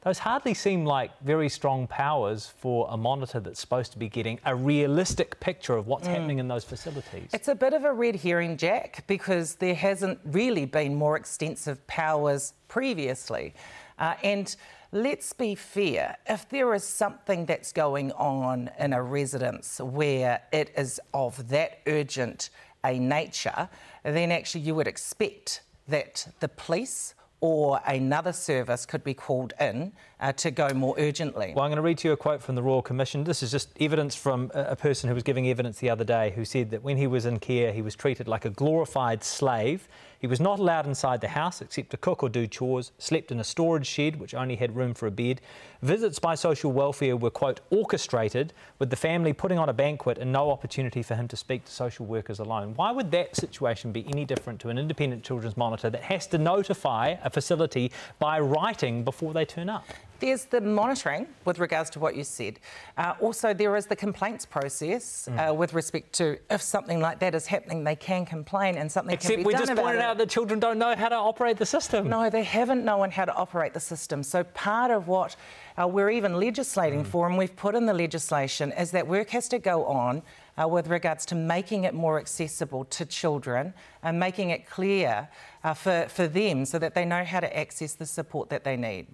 [0.03, 4.39] Those hardly seem like very strong powers for a monitor that's supposed to be getting
[4.45, 6.11] a realistic picture of what's mm.
[6.11, 7.29] happening in those facilities.
[7.33, 11.85] It's a bit of a red herring, Jack, because there hasn't really been more extensive
[11.87, 13.53] powers previously.
[13.97, 14.55] Uh, and
[14.91, 20.71] let's be fair, if there is something that's going on in a residence where it
[20.77, 22.49] is of that urgent
[22.83, 23.69] a nature,
[24.03, 29.91] then actually you would expect that the police or another service could be called in
[30.19, 31.53] uh, to go more urgently.
[31.55, 33.23] Well, I'm going to read to you a quote from the Royal Commission.
[33.23, 36.45] This is just evidence from a person who was giving evidence the other day who
[36.45, 39.87] said that when he was in care, he was treated like a glorified slave.
[40.25, 43.39] He was not allowed inside the house except to cook or do chores, slept in
[43.39, 45.39] a storage shed which only had room for a bed.
[45.85, 50.31] Visits by social welfare were, quote, orchestrated, with the family putting on a banquet and
[50.31, 52.73] no opportunity for him to speak to social workers alone.
[52.75, 56.39] Why would that situation be any different to an independent children's monitor that has to
[56.39, 59.85] notify a facility by writing before they turn up?
[60.19, 62.59] There's the monitoring with regards to what you said.
[62.97, 65.49] Uh, also, there is the complaints process mm.
[65.49, 69.13] uh, with respect to if something like that is happening, they can complain and something
[69.13, 69.61] Except can be done.
[69.61, 72.09] Except we just pointed out that children don't know how to operate the system.
[72.09, 74.23] No, they haven't known how to operate the system.
[74.23, 75.35] So part of what
[75.79, 77.07] uh, we're even legislating mm.
[77.07, 80.21] for, and we've put in the legislation, is that work has to go on
[80.61, 85.27] uh, with regards to making it more accessible to children and making it clear
[85.63, 88.77] uh, for, for them so that they know how to access the support that they
[88.77, 89.07] need.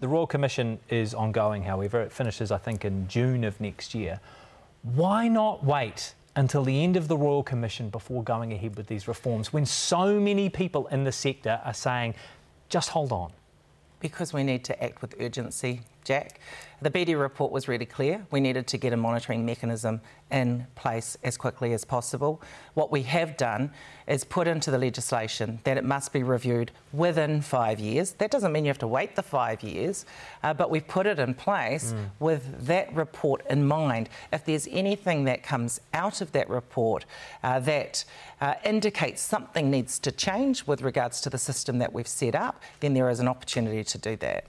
[0.00, 2.00] The Royal Commission is ongoing, however.
[2.00, 4.20] It finishes, I think, in June of next year.
[4.82, 9.08] Why not wait until the end of the Royal Commission before going ahead with these
[9.08, 12.14] reforms when so many people in the sector are saying,
[12.68, 13.32] just hold on?
[13.98, 16.40] Because we need to act with urgency, Jack.
[16.80, 18.24] The Beattie report was really clear.
[18.30, 22.40] We needed to get a monitoring mechanism in place as quickly as possible.
[22.72, 23.72] What we have done
[24.06, 28.12] is put into the legislation that it must be reviewed within five years.
[28.12, 30.06] That doesn't mean you have to wait the five years,
[30.42, 32.06] uh, but we've put it in place mm.
[32.20, 34.08] with that report in mind.
[34.32, 37.04] If there's anything that comes out of that report
[37.42, 38.06] uh, that
[38.40, 42.62] uh, indicates something needs to change with regards to the system that we've set up,
[42.80, 44.46] then there is an opportunity to do that.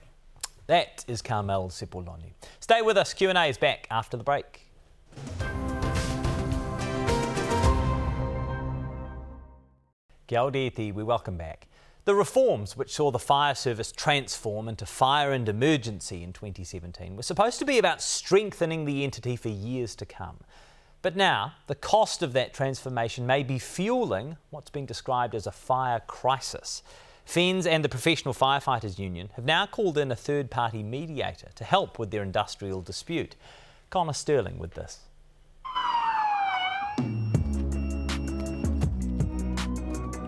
[0.70, 2.34] That is Carmel Sepuloni.
[2.60, 3.12] Stay with us.
[3.12, 4.68] Q&A is back after the break.
[10.28, 11.66] Kia we welcome back.
[12.04, 17.24] The reforms which saw the fire service transform into fire and emergency in 2017 were
[17.24, 20.38] supposed to be about strengthening the entity for years to come.
[21.02, 25.50] But now, the cost of that transformation may be fueling what's been described as a
[25.50, 26.84] fire crisis.
[27.26, 31.64] FENZ and the Professional Firefighters Union have now called in a third party mediator to
[31.64, 33.36] help with their industrial dispute.
[33.90, 35.00] Connor Sterling with this.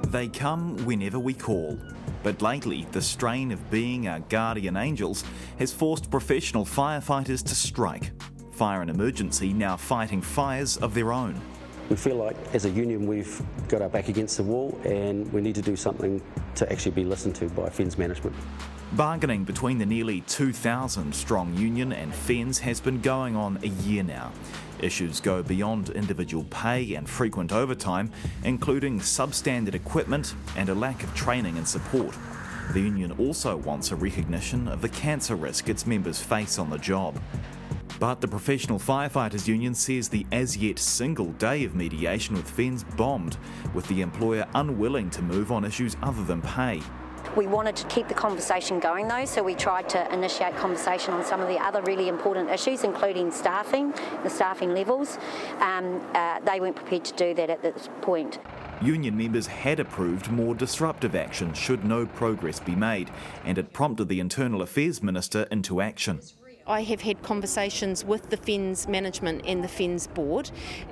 [0.08, 1.78] They come whenever we call.
[2.22, 5.24] But lately, the strain of being our guardian angels
[5.58, 8.12] has forced professional firefighters to strike.
[8.52, 11.40] Fire and Emergency now fighting fires of their own.
[11.88, 15.40] We feel like as a union we've got our back against the wall and we
[15.40, 16.22] need to do something
[16.54, 18.34] to actually be listened to by FENZ management.
[18.92, 24.02] Bargaining between the nearly 2,000 strong union and FENZ has been going on a year
[24.02, 24.32] now.
[24.80, 28.10] Issues go beyond individual pay and frequent overtime,
[28.44, 32.14] including substandard equipment and a lack of training and support.
[32.72, 36.78] The union also wants a recognition of the cancer risk its members face on the
[36.78, 37.18] job.
[38.02, 42.96] But the Professional Firefighters Union says the as yet single day of mediation with FENZ
[42.96, 43.36] bombed,
[43.74, 46.82] with the employer unwilling to move on issues other than pay.
[47.36, 51.24] We wanted to keep the conversation going though, so we tried to initiate conversation on
[51.24, 55.18] some of the other really important issues, including staffing, the staffing levels.
[55.60, 58.40] Um, uh, they weren't prepared to do that at this point.
[58.82, 63.12] Union members had approved more disruptive action should no progress be made,
[63.44, 66.18] and it prompted the Internal Affairs Minister into action.
[66.66, 70.50] I have had conversations with the FENZ management and the FENZ board,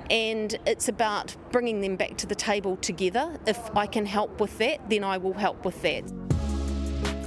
[0.09, 3.39] and it's about bringing them back to the table together.
[3.47, 6.03] If I can help with that, then I will help with that.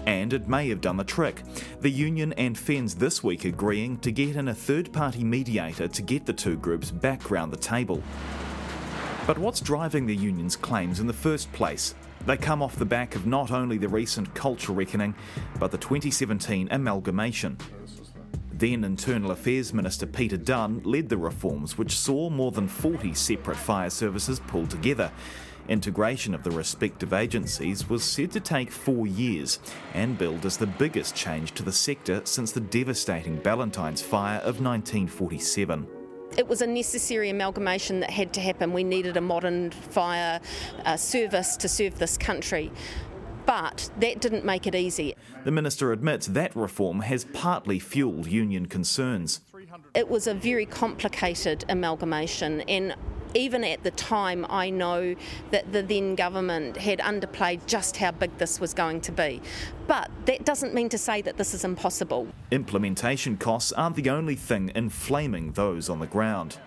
[0.07, 1.43] And it may have done the trick.
[1.81, 6.03] The union and FENZ this week agreeing to get in a third party mediator to
[6.03, 8.03] get the two groups back round the table.
[9.27, 11.95] But what's driving the union's claims in the first place?
[12.27, 15.15] They come off the back of not only the recent culture reckoning,
[15.59, 17.59] but the 2017 amalgamation.
[18.53, 23.57] Then Internal Affairs Minister Peter Dunne led the reforms, which saw more than 40 separate
[23.57, 25.11] fire services pulled together.
[25.69, 29.59] Integration of the respective agencies was said to take four years
[29.95, 34.61] and billed as the biggest change to the sector since the devastating Ballantyne's fire of
[34.61, 35.87] 1947
[36.37, 38.73] it was a necessary amalgamation that had to happen.
[38.73, 40.41] We needed a modern fire
[40.85, 42.73] uh, service to serve this country.
[43.47, 45.17] But that didn't make it easy.
[45.45, 49.41] The Minister admits that reform has partly fuelled union concerns.
[49.95, 52.95] It was a very complicated amalgamation, and
[53.35, 55.17] even at the time, I know
[55.51, 59.43] that the then government had underplayed just how big this was going to be.
[59.87, 62.29] But that doesn't mean to say that this is impossible.
[62.51, 66.59] Implementation costs aren't the only thing inflaming those on the ground.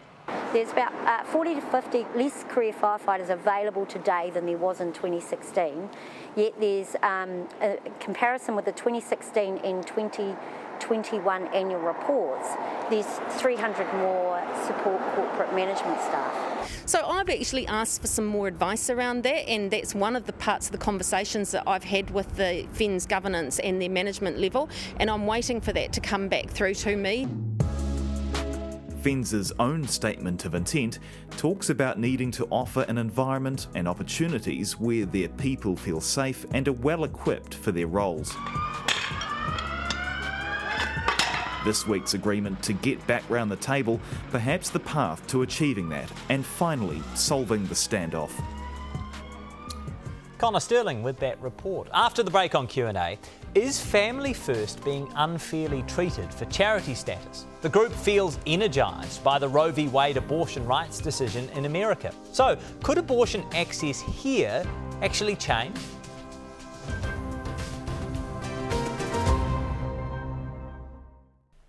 [0.53, 4.93] There's about uh, 40 to 50 less career firefighters available today than there was in
[4.93, 5.89] 2016.
[6.35, 12.47] Yet there's um, a comparison with the 2016 and 2021 annual reports.
[12.89, 13.05] There's
[13.41, 16.83] 300 more support corporate management staff.
[16.85, 20.33] So I've actually asked for some more advice around that, and that's one of the
[20.33, 24.69] parts of the conversations that I've had with the FENZ governance and their management level,
[24.99, 27.27] and I'm waiting for that to come back through to me.
[29.07, 30.99] FENZ's own statement of intent
[31.37, 36.67] talks about needing to offer an environment and opportunities where their people feel safe and
[36.67, 38.35] are well equipped for their roles.
[41.63, 46.11] This week's agreement to get back round the table, perhaps the path to achieving that,
[46.27, 48.33] and finally solving the standoff.
[50.37, 51.87] Connor Sterling with that report.
[51.93, 53.17] After the break on Q&A,
[53.55, 57.47] is Family First being unfairly treated for charity status?
[57.61, 59.87] The group feels energised by the Roe v.
[59.87, 62.13] Wade abortion rights decision in America.
[62.31, 64.63] So, could abortion access here
[65.01, 65.75] actually change?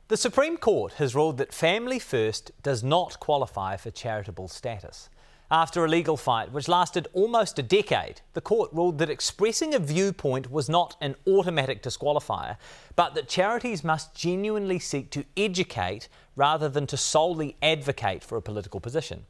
[0.08, 5.08] The Supreme Court has ruled that Family First does not qualify for charitable status.
[5.50, 9.78] After a legal fight which lasted almost a decade, the court ruled that expressing a
[9.78, 12.58] viewpoint was not an automatic disqualifier,
[12.96, 18.42] but that charities must genuinely seek to educate rather than to solely advocate for a
[18.42, 19.24] political position.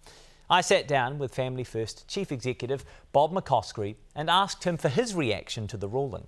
[0.50, 5.14] I sat down with Family First Chief Executive Bob McCoskrie and asked him for his
[5.14, 6.26] reaction to the ruling.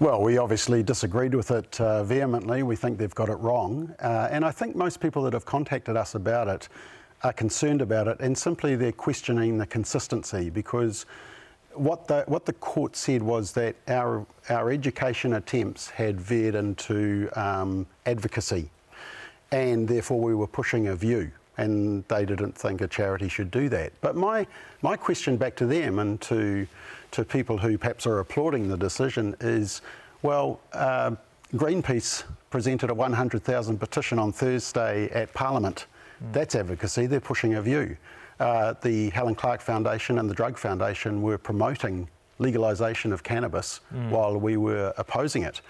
[0.00, 2.62] Well, we obviously disagreed with it uh, vehemently.
[2.62, 3.94] We think they've got it wrong.
[4.00, 6.68] Uh, and I think most people that have contacted us about it
[7.24, 11.06] are concerned about it and simply they're questioning the consistency because
[11.72, 17.28] what the, what the court said was that our, our education attempts had veered into
[17.34, 18.70] um, advocacy
[19.50, 23.68] and therefore we were pushing a view and they didn't think a charity should do
[23.68, 23.92] that.
[24.00, 24.46] But my,
[24.82, 26.66] my question back to them and to
[27.14, 29.82] to people who perhaps are applauding the decision is,
[30.22, 31.12] well, uh,
[31.54, 35.86] Greenpeace presented a 100,000 petition on Thursday at Parliament.
[36.32, 37.96] That's advocacy, they're pushing a view.
[38.40, 42.08] Uh, the Helen Clark Foundation and the Drug Foundation were promoting
[42.40, 44.10] legalisation of cannabis mm.
[44.10, 45.60] while we were opposing it.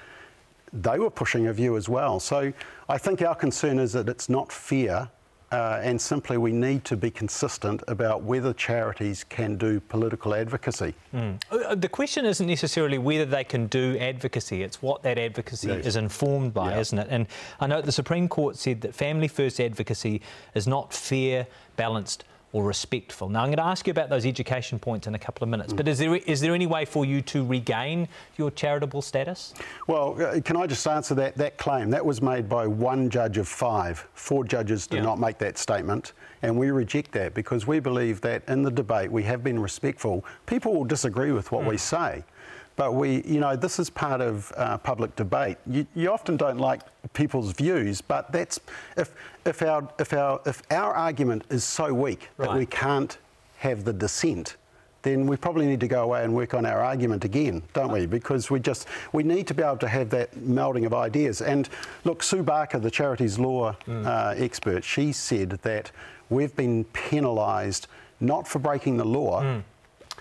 [0.73, 2.19] They were pushing a view as well.
[2.21, 2.53] So
[2.89, 5.09] I think our concern is that it's not fear
[5.55, 10.95] uh, and simply we need to be consistent about whether charities can do political advocacy.
[11.15, 11.81] Mm.
[11.81, 15.87] The question isn't necessarily whether they can do advocacy, it's what that advocacy yes.
[15.87, 16.81] is informed by, yeah.
[16.81, 17.07] isn't it?
[17.09, 17.29] And
[17.61, 20.23] I know the Supreme Court said that family first advocacy
[20.55, 21.47] is not fair,
[21.77, 22.25] balanced,
[22.55, 23.29] or respectful.
[23.29, 25.73] Now, I'm going to ask you about those education points in a couple of minutes,
[25.73, 25.77] mm.
[25.77, 29.55] but is there, is there any way for you to regain your charitable status?
[29.89, 31.91] Well, uh, can I just answer that, that claim?
[31.91, 34.07] That was made by one judge of five.
[34.15, 35.03] Four judges did yeah.
[35.03, 39.11] not make that statement, and we reject that because we believe that in the debate
[39.11, 40.25] we have been respectful.
[40.47, 41.71] People will disagree with what mm.
[41.71, 42.23] we say.
[42.77, 45.59] But we, you know, this is part of uh, public debate.
[45.67, 46.81] You, you, often don't like
[47.13, 48.59] people's views, but that's
[48.97, 49.15] if
[49.45, 52.49] if our if our if our argument is so weak right.
[52.49, 53.17] that we can't
[53.59, 54.57] have the dissent,
[55.03, 58.07] then we probably need to go away and work on our argument again, don't we?
[58.07, 61.43] Because we just we need to be able to have that melding of ideas.
[61.43, 61.69] And
[62.03, 64.05] look, Sue Barker, the charities law mm.
[64.05, 65.93] uh, expert, she said that
[66.29, 67.87] we've been penalised
[68.19, 69.43] not for breaking the law.
[69.43, 69.63] Mm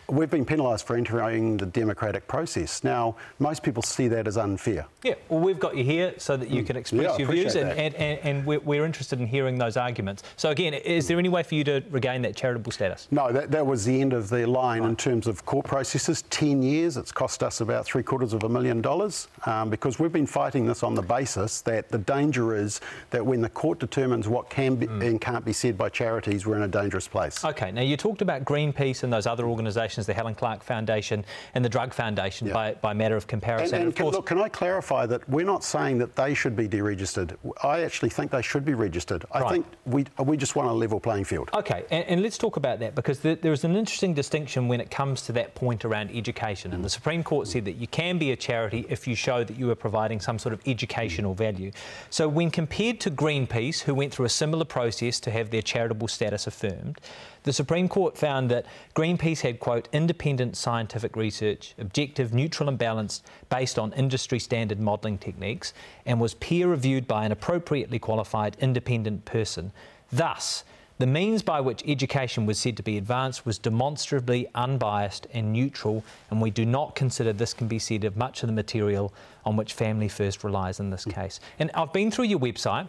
[0.07, 2.83] we've been penalised for entering the democratic process.
[2.83, 4.85] Now, most people see that as unfair.
[5.03, 7.69] Yeah, well, we've got you here so that you can express Yeah, your views, and,
[7.71, 10.23] and, and, and we're, we're interested in hearing those arguments.
[10.37, 13.07] So, again, is there any way for you to regain that charitable status?
[13.11, 16.23] No, that, that was the end of the line in terms of court processes.
[16.29, 20.11] 10 years, it's cost us about three quarters of a million dollars um, because we've
[20.11, 24.27] been fighting this on the basis that the danger is that when the court determines
[24.27, 27.43] what can be and can't be said by charities, we're in a dangerous place.
[27.43, 31.23] Okay, now you talked about Greenpeace and those other organisations, the Helen Clark Foundation
[31.55, 32.53] and the Drug Foundation, Yeah.
[32.53, 33.79] by, by matter of comparison.
[33.79, 36.55] and of can, course, look, can I clarify that we're not saying that they should
[36.55, 37.35] be deregistered.
[37.63, 39.25] I actually think they should be registered.
[39.31, 39.51] I Right.
[39.51, 41.49] think we, we just want a level playing field.
[41.53, 44.79] Okay, and, and let's talk about that because there, there is an interesting distinction when
[44.81, 46.73] it comes to that point around education.
[46.73, 49.57] And the Supreme Court said that you can be a charity if you show that
[49.57, 51.71] you are providing some sort of educational value.
[52.09, 56.07] So, when compared to Greenpeace, who went through a similar process to have their charitable
[56.07, 56.99] status affirmed,
[57.43, 58.65] the Supreme Court found that
[58.95, 65.17] Greenpeace had, quote, independent scientific research, objective, neutral, and balanced, based on industry standard modelling
[65.17, 65.73] techniques,
[66.05, 69.71] and was peer reviewed by an appropriately qualified independent person.
[70.11, 70.63] Thus,
[70.99, 76.03] the means by which education was said to be advanced was demonstrably unbiased and neutral,
[76.29, 79.11] and we do not consider this can be said of much of the material
[79.43, 81.39] on which Family First relies in this case.
[81.59, 82.87] And I've been through your website,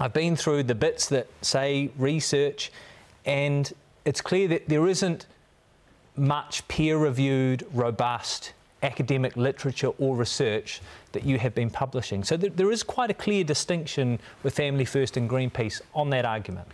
[0.00, 2.70] I've been through the bits that say research,
[3.24, 3.72] and
[4.04, 5.26] it's clear that there isn't
[6.16, 8.52] much peer reviewed, robust
[8.82, 10.80] academic literature or research
[11.12, 12.22] that you have been publishing.
[12.22, 16.24] So th- there is quite a clear distinction with Family First and Greenpeace on that
[16.24, 16.68] argument.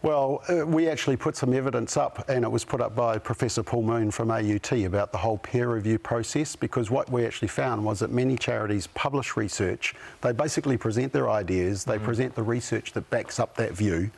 [0.00, 3.64] Well, uh, we actually put some evidence up, and it was put up by Professor
[3.64, 6.54] Paul Moon from AUT about the whole peer review process.
[6.54, 9.96] Because what we actually found was that many charities publish research.
[10.20, 14.12] They basically present their ideas, they present the research that backs up that view.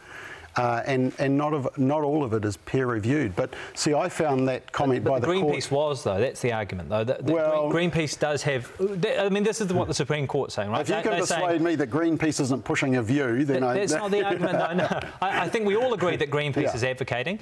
[0.60, 3.34] Uh, and and not of not all of it is peer reviewed.
[3.34, 5.88] But see, I found that comment But by the the Greenpeace court.
[5.88, 6.20] was, though.
[6.20, 7.02] That's the argument, though.
[7.04, 8.70] The, the Well- Green- Greenpeace does have.
[9.18, 10.82] I mean, this is what the Supreme Court's saying, right?
[10.82, 13.60] If you They- can they're saying- persuade me that Greenpeace isn't pushing a view, then
[13.62, 13.74] That- I.
[13.74, 14.74] that's not the argument, though.
[14.74, 15.00] No.
[15.22, 16.74] I, I think we all agree that Greenpeace Yeah.
[16.74, 17.38] is advocating,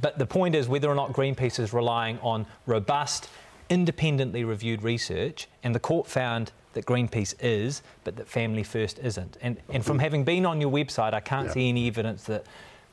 [0.00, 3.28] but the point is whether or not Greenpeace is relying on robust,
[3.70, 9.36] independently reviewed research, and the court found that Greenpeace is, but that Family First isn't.
[9.40, 11.52] And, and from having been on your website, I can't Yeah.
[11.54, 12.44] see any evidence that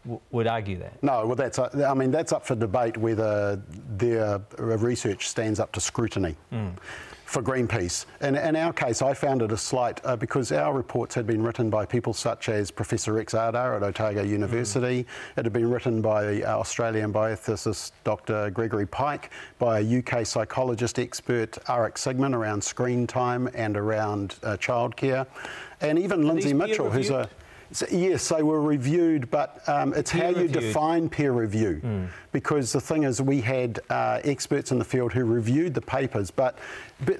[0.05, 1.03] w- would argue that.
[1.03, 1.59] No, well, that's.
[1.59, 3.61] uh, I mean, that's up for debate whether
[3.97, 4.39] their
[4.77, 6.35] research stands up to scrutiny.
[7.33, 8.05] For Greenpeace.
[8.21, 11.41] In, in our case, I found it a slight, uh, because our reports had been
[11.41, 14.99] written by people such as Professor Rex Ahdar at Otago University.
[15.35, 18.51] It had been written by Australian bioethicist Dr.
[18.51, 24.55] Gregory Pike, by a UK psychologist expert, Aric Sigman, around screen time and around uh,
[24.57, 25.25] childcare.
[25.81, 27.27] And even Lindsay Mitchell, who's a.
[27.71, 31.77] So, yes, they were reviewed, but um, it's Peer how you define peer review.
[31.77, 32.05] Hmm.
[32.33, 36.31] Because the thing is, we had uh, experts in the field who reviewed the papers,
[36.31, 36.57] but,
[37.05, 37.17] but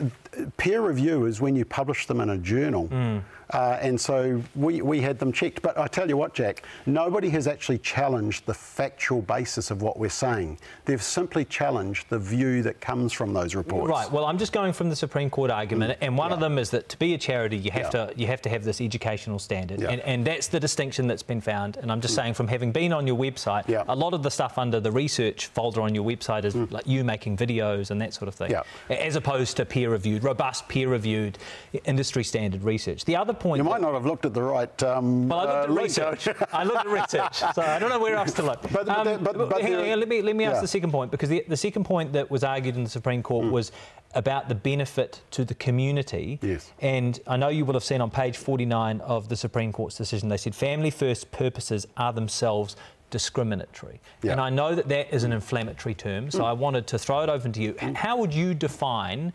[0.58, 2.88] peer review is when you publish them in a journal.
[2.88, 3.20] Hmm.
[3.52, 5.62] Uh, and so we, we had them checked.
[5.62, 10.00] But I tell you what, Jack, nobody has actually challenged the factual basis of what
[10.00, 10.58] we're saying.
[10.86, 13.92] They've simply challenged the view that comes from those reports.
[13.92, 14.12] Right.
[14.12, 16.42] Well, I'm just going from the Supreme Court argument, and one of Mm.
[16.42, 18.08] Them is that to be a charity, you have Yeah.
[18.08, 19.90] to you have to have this educational standard, Yeah.
[19.90, 19.94] Mm.
[19.94, 21.78] and, and that's the distinction that's been found.
[21.78, 23.84] And I'm just saying, from having been on your website, Yeah.
[23.88, 27.04] a lot of the stuff under the research folder on your website is like you
[27.04, 28.64] making videos and that sort of thing, Mm.
[28.90, 28.96] Yeah.
[29.10, 31.38] as opposed to peer-reviewed, robust peer-reviewed,
[31.86, 33.04] industry standard research.
[33.06, 33.58] The other point.
[33.60, 34.84] You that- might not have looked at the right.
[34.84, 36.28] Um, well, I looked uh, at research.
[36.54, 38.62] I looked at research, so I don't know where else to look.
[38.72, 41.44] But- but but- but hang let me let me ask the second point because the,
[41.48, 43.22] the second point that was argued in the Supreme.
[43.24, 43.72] Court was
[44.16, 46.40] about the benefit to the community.
[46.42, 46.72] Yes.
[46.80, 50.30] And I know you will have seen on page 49 of the Supreme Court's decision,
[50.30, 52.76] they said family first purposes are themselves
[53.14, 54.02] discriminatory.
[54.24, 54.32] Yeah.
[54.32, 56.46] And I know that that is an inflammatory term, so mm.
[56.46, 57.74] I wanted to throw it open to you.
[57.74, 57.94] Mm.
[57.94, 59.32] How would you define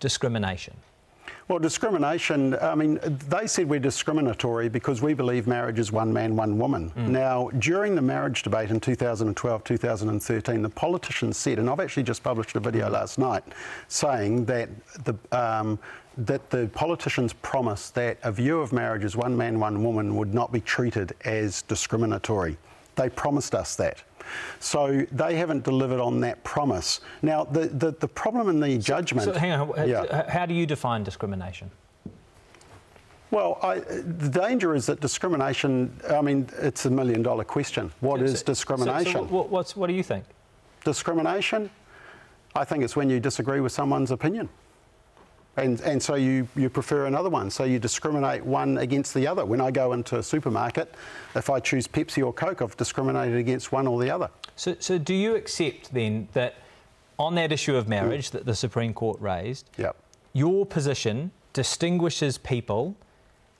[0.00, 0.76] discrimination?
[1.48, 2.98] Well, discrimination, I mean,
[3.28, 6.90] they said we're discriminatory because we believe marriage is one man, one woman.
[6.90, 7.08] Mm.
[7.08, 12.22] Now, during the marriage debate in 2012, 2013, the politicians said, and I've actually just
[12.22, 13.44] published a video last night
[13.88, 14.68] saying that
[15.04, 15.14] the.
[15.32, 15.78] Um,
[16.18, 20.32] that the politicians promised that a view of marriage as one man, one woman would
[20.32, 22.56] not be treated as discriminatory.
[22.96, 24.02] They promised us that.
[24.58, 27.00] So they haven't delivered on that promise.
[27.22, 29.24] Now, the, the, the problem in the judgment.
[29.24, 30.28] So hang on, Yeah.
[30.28, 31.70] how do you define discrimination?
[33.30, 37.92] Well, I, the danger is that discrimination, I mean, it's a million dollar question.
[38.00, 39.12] What is So- discrimination?
[39.12, 40.24] So, so what, what's, what do you think?
[40.84, 41.68] discrimination,
[42.54, 44.48] I think it's when you disagree with someone's opinion.
[45.56, 47.50] And, and so you, you prefer another one.
[47.50, 49.44] So you discriminate one against the other.
[49.44, 50.94] When I go into a supermarket,
[51.34, 54.28] if I choose Pepsi or Coke, I've discriminated against one or the other.
[54.54, 56.56] So, so do you accept then that
[57.18, 58.32] on that issue of marriage mm.
[58.32, 59.96] that the Supreme Court raised, yep.
[60.34, 62.94] your position distinguishes people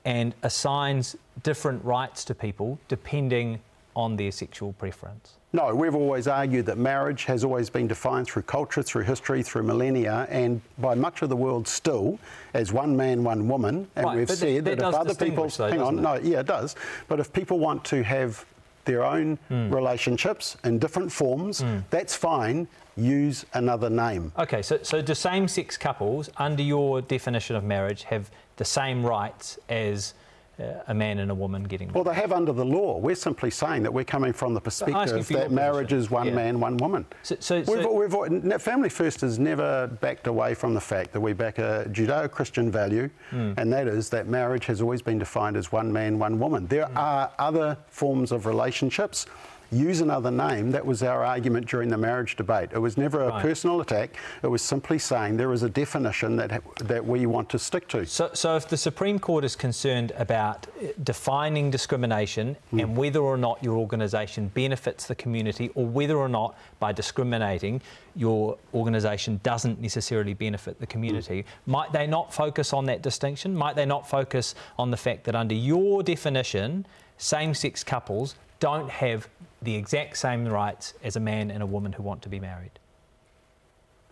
[0.05, 3.59] and assigns different rights to people depending
[3.95, 5.33] on their sexual preference.
[5.57, 9.63] No, we've always argued that marriage has always been defined through culture, through history, through
[9.63, 12.19] millennia, and by much of the world still
[12.53, 13.87] as one man, one woman.
[13.95, 16.01] And right, we've said that, that, that if other people, though, hang on, it?
[16.03, 16.75] no, yeah, it does.
[17.07, 18.45] But if people want to have
[18.85, 19.73] their own mm.
[19.73, 21.83] relationships in different forms, mm.
[21.89, 22.67] that's fine.
[22.95, 24.31] Use another name.
[24.37, 29.03] Okay, so, so do same sex couples, under your definition of marriage, have the same
[29.03, 30.13] rights as
[30.59, 31.95] a man and a woman getting married?
[31.95, 32.97] Well, they have under the law.
[32.97, 36.35] We're simply saying that we're coming from the perspective that marriage is one yeah.
[36.35, 37.05] man, one woman.
[37.23, 41.21] So, so, we've, so we've, Family First has never backed away from the fact that
[41.21, 43.53] we back a Judeo Christian value, mm.
[43.57, 46.67] and that is that marriage has always been defined as one man, one woman.
[46.67, 46.95] There mm.
[46.95, 49.25] are other forms of relationships
[49.71, 50.71] use another name.
[50.71, 52.69] That was our argument during the marriage debate.
[52.73, 53.41] It was never a right.
[53.41, 54.17] personal attack.
[54.43, 58.05] It was simply saying there is a definition that that we want to stick to.
[58.05, 62.81] So, so if the Supreme Court is concerned about uh, defining discrimination mm.
[62.81, 67.81] and whether or not your organisation benefits the community, or whether or not by discriminating
[68.15, 71.45] your organisation doesn't necessarily benefit the community, mm.
[71.65, 73.55] might they not focus on that distinction?
[73.55, 76.85] Might they not focus on the fact that under your definition,
[77.17, 79.27] same-sex couples don't have
[79.61, 82.79] the exact same rights as a man and a woman who want to be married?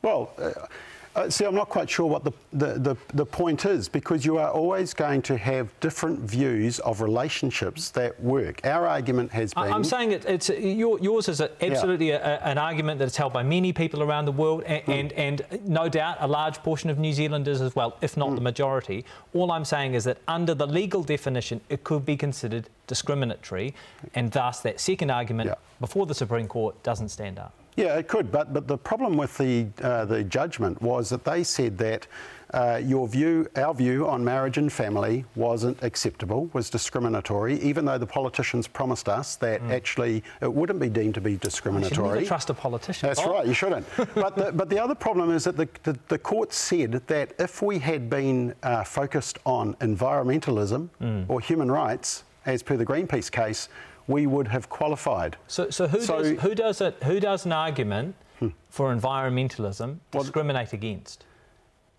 [0.02, 0.68] Well, uh,
[1.16, 4.38] uh, see, I'm not quite sure what the, the, the, the, point is because you
[4.38, 8.60] are always going to have different views of relationships that work.
[8.66, 9.64] Our argument has been.
[9.64, 12.40] I'm saying it, it's yours is a, absolutely yeah.
[12.44, 14.94] a, an argument that is held by many people around the world and, mm.
[14.94, 18.36] and, and, no doubt a large portion of New Zealanders as well, if not mm.
[18.36, 19.06] the majority.
[19.34, 23.74] All I'm saying is that under the legal definition, it could be considered discriminatory,
[24.14, 25.56] and thus that second argument yeah.
[25.80, 27.54] before the Supreme Court doesn't stand up.
[27.76, 31.44] Yeah, it could, but but the problem with the uh, the judgment was that they
[31.44, 32.08] said that
[32.54, 37.98] uh, your view, our view on marriage and family wasn't acceptable, was discriminatory, even though
[37.98, 39.72] the politicians promised us that mm.
[39.72, 42.08] actually it wouldn't be deemed to be discriminatory.
[42.08, 43.08] You never trust a politician.
[43.10, 43.34] That's oh.
[43.34, 43.86] right, you shouldn't.
[44.16, 47.62] but the, but the other problem is that the, the, the court said that if
[47.62, 51.26] we had been uh, focused on environmentalism mm.
[51.28, 53.70] or human rights, as per the Greenpeace case,
[54.08, 55.38] we would have qualified.
[55.48, 58.50] So, so, who, so does, who, does it, who does an argument hmm.
[58.70, 61.26] for environmentalism discriminate well, against?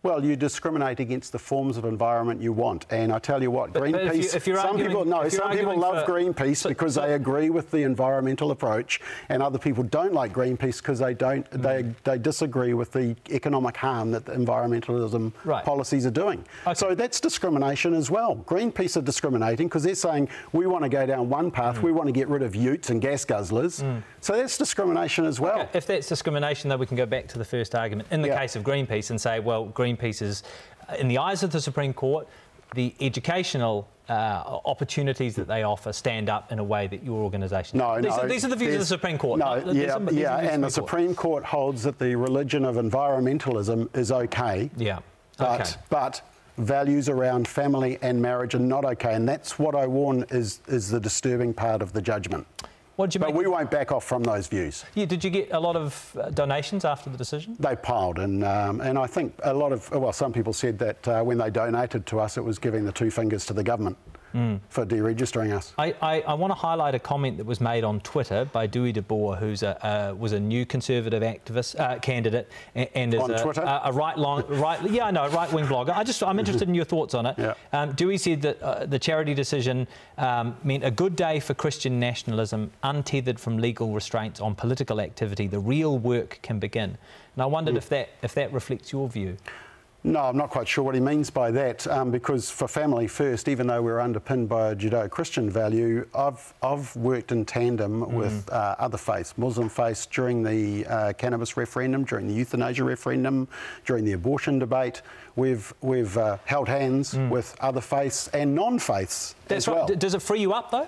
[0.06, 3.72] Well, you discriminate against the forms of environment you want, and I tell you what,
[3.72, 3.92] but, Greenpeace.
[3.92, 7.00] But if you, if some people no, some people love for, Greenpeace so, because so,
[7.00, 9.00] they agree with the environmental approach,
[9.30, 11.60] and other people don't like Greenpeace because they don't mm.
[11.60, 15.64] they they disagree with the economic harm that the environmentalism right.
[15.64, 16.44] policies are doing.
[16.66, 16.74] Okay.
[16.74, 18.36] So that's discrimination as well.
[18.46, 21.82] Greenpeace are discriminating because they're saying we want to go down one path, mm.
[21.82, 23.82] we want to get rid of utes and gas guzzlers.
[23.82, 24.02] Mm.
[24.20, 25.60] So that's discrimination as well.
[25.60, 25.78] Okay.
[25.78, 28.40] If that's discrimination, though, we can go back to the first argument in the yeah.
[28.40, 30.42] case of Greenpeace and say, well, Greenpeace pieces.
[30.88, 32.28] Uh, in the eyes of the Supreme Court,
[32.74, 37.78] the educational uh, opportunities that they offer stand up in a way that your organisation.
[37.78, 38.18] No, these, no.
[38.18, 39.38] Are, these are the views of the Supreme Court.
[39.38, 41.42] No, no yeah, yeah, and the Supreme Court.
[41.42, 44.70] Court holds that the religion of environmentalism is okay.
[44.76, 45.00] Yeah.
[45.38, 45.70] But, okay.
[45.90, 46.22] but
[46.58, 50.90] values around family and marriage are not okay, and that's what I warn is is
[50.90, 52.46] the disturbing part of the judgment.
[52.96, 54.84] What did you but we won't back off from those views.
[54.94, 57.54] Yeah, did you get a lot of uh, donations after the decision?
[57.60, 61.06] They piled, and um, and I think a lot of well, some people said that
[61.08, 63.98] uh, when they donated to us, it was giving the two fingers to the government
[64.34, 64.60] mm.
[64.68, 65.72] for deregistering us.
[65.78, 68.92] I, I, I, want to highlight a comment that was made on Twitter by Dieuwe
[68.92, 73.22] de Boer, who's a uh, was a new Conservative activist uh, candidate and, and is
[73.22, 75.96] a, a, right long right yeah no right wing blogger.
[75.96, 77.36] I just I'm interested in your thoughts on it.
[77.38, 77.54] Yeah.
[77.72, 79.86] Um, Dewey said that uh, the charity decision
[80.18, 85.46] um, meant a good day for Christian nationalism, untethered from legal restraints on political activity.
[85.46, 86.98] The real work can begin.
[87.34, 87.78] And I wondered mm.
[87.78, 89.36] if that if that reflects your view.
[90.04, 93.48] No, I'm not quite sure what he means by that, um, because for Family First,
[93.48, 98.12] even though we're underpinned by a Judeo Christian value, I've, I've worked in tandem mm.
[98.12, 103.48] with uh, other faiths, Muslim faiths, during the uh, cannabis referendum, during the euthanasia referendum,
[103.84, 105.02] during the abortion debate.
[105.34, 107.28] We've, we've uh, held hands mm.
[107.28, 109.34] with other faiths and non faiths.
[109.48, 109.86] That's as well.
[109.88, 109.98] right.
[109.98, 110.86] Does it free you up, though?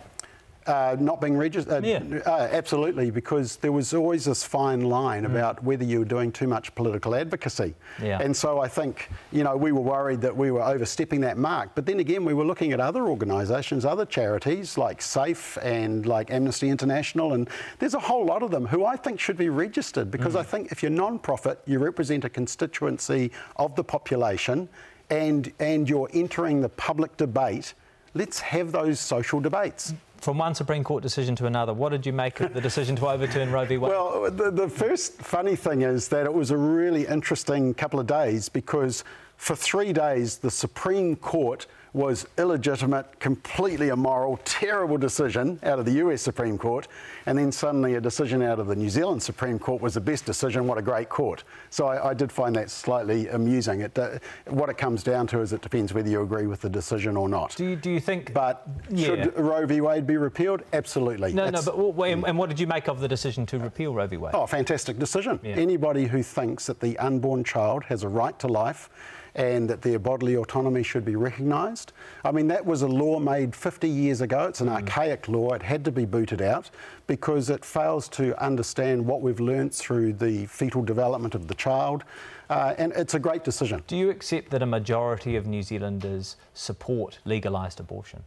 [0.68, 1.82] Uh, not being registered?
[1.82, 2.18] Uh, yeah.
[2.26, 5.30] Uh, absolutely, because there was always this fine line mm.
[5.30, 7.74] about whether you were doing too much political advocacy.
[8.02, 8.20] Yeah.
[8.20, 11.70] And so I think, you know, we were worried that we were overstepping that mark.
[11.74, 16.30] But then again, we were looking at other organisations, other charities like SAFE and like
[16.30, 17.48] Amnesty International, and
[17.78, 20.40] there's a whole lot of them who I think should be registered because mm.
[20.40, 24.68] I think if you're non-profit, you represent a constituency of the population
[25.08, 27.72] and, and you're entering the public debate,
[28.14, 29.94] let's have those social debates
[30.28, 31.72] from one Supreme Court decision to another.
[31.72, 33.78] What did you make of the decision to overturn Roe v.
[33.78, 33.90] Wade?
[33.90, 38.06] Well, the, the first funny thing is that it was a really interesting couple of
[38.06, 39.04] days because
[39.38, 45.92] for three days the Supreme Court was illegitimate, completely immoral, terrible decision out of the
[45.92, 46.88] US Supreme Court,
[47.26, 50.24] and then suddenly a decision out of the New Zealand Supreme Court was the best
[50.24, 50.66] decision.
[50.66, 51.44] What a great court!
[51.70, 53.80] So I, I did find that slightly amusing.
[53.80, 56.70] It, uh, what it comes down to is it depends whether you agree with the
[56.70, 57.56] decision or not.
[57.56, 58.32] Do you, do you think?
[58.32, 59.06] But yeah.
[59.06, 59.80] should Roe v.
[59.80, 60.62] Wade be repealed?
[60.72, 61.32] Absolutely.
[61.32, 61.62] No, no.
[61.62, 61.76] But
[62.08, 64.16] and, and what did you make of the decision to repeal Roe v.
[64.16, 64.34] Wade?
[64.34, 65.40] Oh, fantastic decision.
[65.42, 65.54] Yeah.
[65.56, 68.90] Anybody who thinks that the unborn child has a right to life
[69.38, 71.92] and that their bodily autonomy should be recognised.
[72.24, 74.46] I mean, that was a law made 50 years ago.
[74.46, 74.74] It's an mm.
[74.74, 75.54] archaic law.
[75.54, 76.70] It had to be booted out
[77.06, 82.02] because it fails to understand what we've learnt through the fetal development of the child.
[82.50, 83.84] Uh, and it's a great decision.
[83.86, 88.24] Do you accept that a majority of New Zealanders support legalised abortion?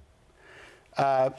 [0.96, 1.32] Uh,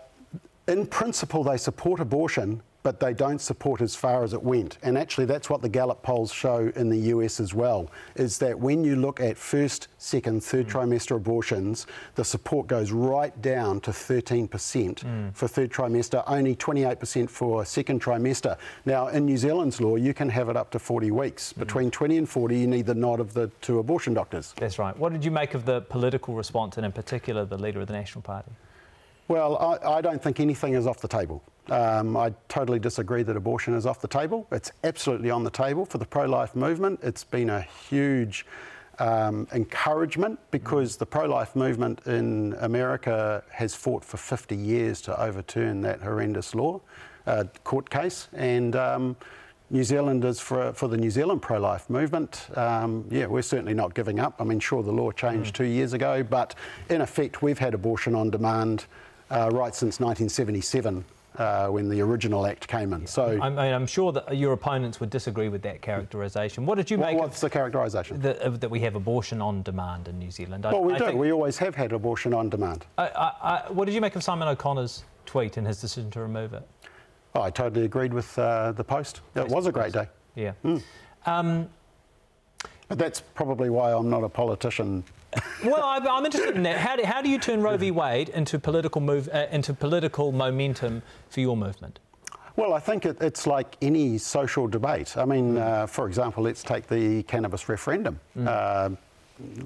[0.69, 4.79] in principle, they support abortion, but they don't support as far as it went.
[4.83, 8.59] And actually, that's what the Gallup polls show in the US as well, is that
[8.59, 10.73] when you look at first, second, third mm.
[10.73, 15.35] trimester abortions, the support goes right down to 13% mm.
[15.35, 18.57] for third trimester, only 28% for second trimester.
[18.85, 21.53] Now, in New Zealand's law, you can have it up to 40 weeks.
[21.53, 21.59] Mm.
[21.59, 24.55] Between 20 and 40, you need the nod of the two abortion doctors.
[24.59, 24.97] That's right.
[24.97, 27.93] What did you make of the political response, and in particular, the leader of the
[27.93, 28.51] National Party?
[29.29, 31.43] Well, I, I don't think anything is off the table.
[31.69, 34.47] Um, I totally disagree that abortion is off the table.
[34.51, 37.01] It's absolutely on the table for the pro life movement.
[37.03, 38.45] It's been a huge
[38.99, 45.21] um, encouragement because the pro life movement in America has fought for 50 years to
[45.21, 46.81] overturn that horrendous law,
[47.27, 48.29] uh, court case.
[48.33, 49.17] And um,
[49.71, 53.95] New Zealanders, for, for the New Zealand pro life movement, um, yeah, we're certainly not
[53.95, 54.35] giving up.
[54.41, 55.59] I mean, sure, the law changed mm.
[55.59, 56.57] two years ago, but
[56.91, 58.87] in effect, we've had abortion on demand
[59.31, 61.05] uh, right since 1977
[61.39, 63.07] uh, when the original act came in.
[63.07, 66.67] So I mean, I'm sure that your opponents would disagree with that characterisation.
[66.67, 67.17] What did you make?
[67.17, 68.21] what's the characterisation?
[68.21, 70.65] That, we have abortion on demand in New Zealand.
[70.65, 71.17] Well, I, we I do.
[71.17, 72.87] We always have had abortion on demand.
[72.99, 76.67] I, what did you make of Simon O'Connor's tweet and his decision to remove it?
[77.35, 79.21] Oh, I totally agreed with uh, the post.
[79.35, 80.07] It was a great day.
[80.35, 80.53] Yeah.
[80.65, 80.83] Mm.
[81.27, 81.69] Um,
[82.89, 85.05] but that's probably why I'm not a politician
[85.65, 86.79] well, I'm interested in that.
[86.79, 87.91] How do, how do you turn Roe v.
[87.91, 91.99] Wade into political move uh, into political momentum for your movement?
[92.57, 95.17] Well, I think it, it's like any social debate.
[95.17, 98.21] I mean, uh, for example, let's take the cannabis referendum.
[98.37, 98.47] Mm.
[98.47, 98.97] Uh,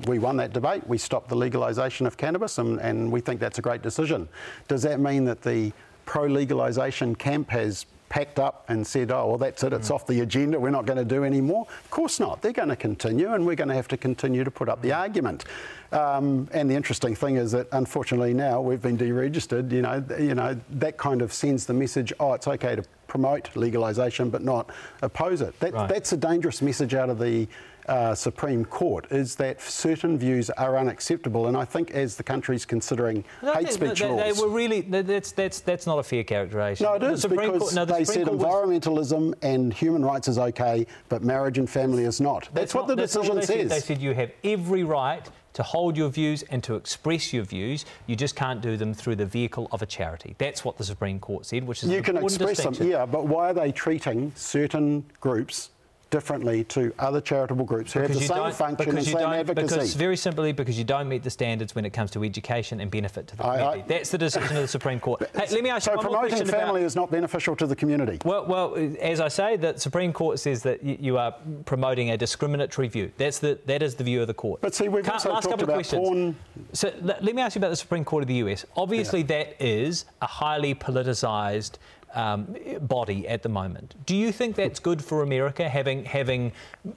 [0.07, 0.87] we won that debate.
[0.87, 4.29] We stopped the legalisation of cannabis, and, and we think that's a great decision.
[4.69, 5.73] Does that mean that the
[6.05, 9.95] pro legalisation camp has packed up and said, oh, well, that's it, it's mm.
[9.95, 11.67] off the agenda, we're not going to do any more?
[11.85, 12.43] Of course not.
[12.43, 14.93] They're going to continue, and we're going to have to continue to put up the
[14.93, 15.45] argument.
[15.93, 19.71] Um, and the interesting thing is that unfortunately now we've been deregistered.
[19.71, 22.85] You know, you know that kind of sends the message: oh, it's okay to
[23.17, 25.59] promote legalisation, but not oppose it.
[25.61, 25.89] That, right.
[25.89, 27.49] That's a dangerous message out of the
[27.89, 32.67] uh, Supreme Court is that certain views are unacceptable, and I think as the country's
[32.67, 36.25] considering no, hate speech they, laws, they were really that's that's that's not a fair
[36.25, 36.85] characterisation.
[36.85, 39.35] No, it is the because Court, no, the they Supreme said Court environmentalism was...
[39.43, 42.43] and human rights is okay, but marriage and family is not.
[42.43, 43.71] That's, that's what not, the decision what they says.
[43.71, 43.71] Said.
[43.71, 45.25] They said you have every right
[45.57, 47.87] to hold your views and to express your views.
[48.07, 50.35] You just can't do them through the vehicle of a charity.
[50.37, 53.07] That's what the Supreme Court said, which is you can express them, yeah.
[53.07, 55.71] But why are they treating certain groups
[56.11, 59.75] differently to other charitable groups who because have the same function and same advocacy.
[59.75, 62.91] Because very simply because you don't meet the standards when it comes to education and
[62.91, 63.65] benefit to the community.
[63.65, 65.29] I, I, That's the decision of the Supreme Court.
[65.35, 67.67] Hey, let me ask so you one promoting more family about, is not beneficial to
[67.67, 68.19] the community.
[68.25, 71.35] Well, well, as I say, the Supreme Court says that you are
[71.65, 73.11] promoting a discriminatory view.
[73.17, 74.61] That's the that is the view of the court.
[74.61, 76.07] But see, we've Can't, also last talked about questions.
[76.07, 76.37] porn.
[76.73, 78.65] So let, let, me ask you about the Supreme Court of the US.
[78.77, 79.27] Obviously, yeah.
[79.27, 81.79] that is a highly politicised
[82.17, 83.95] um, body at the moment.
[84.07, 86.53] Do you think that's good for America, having, having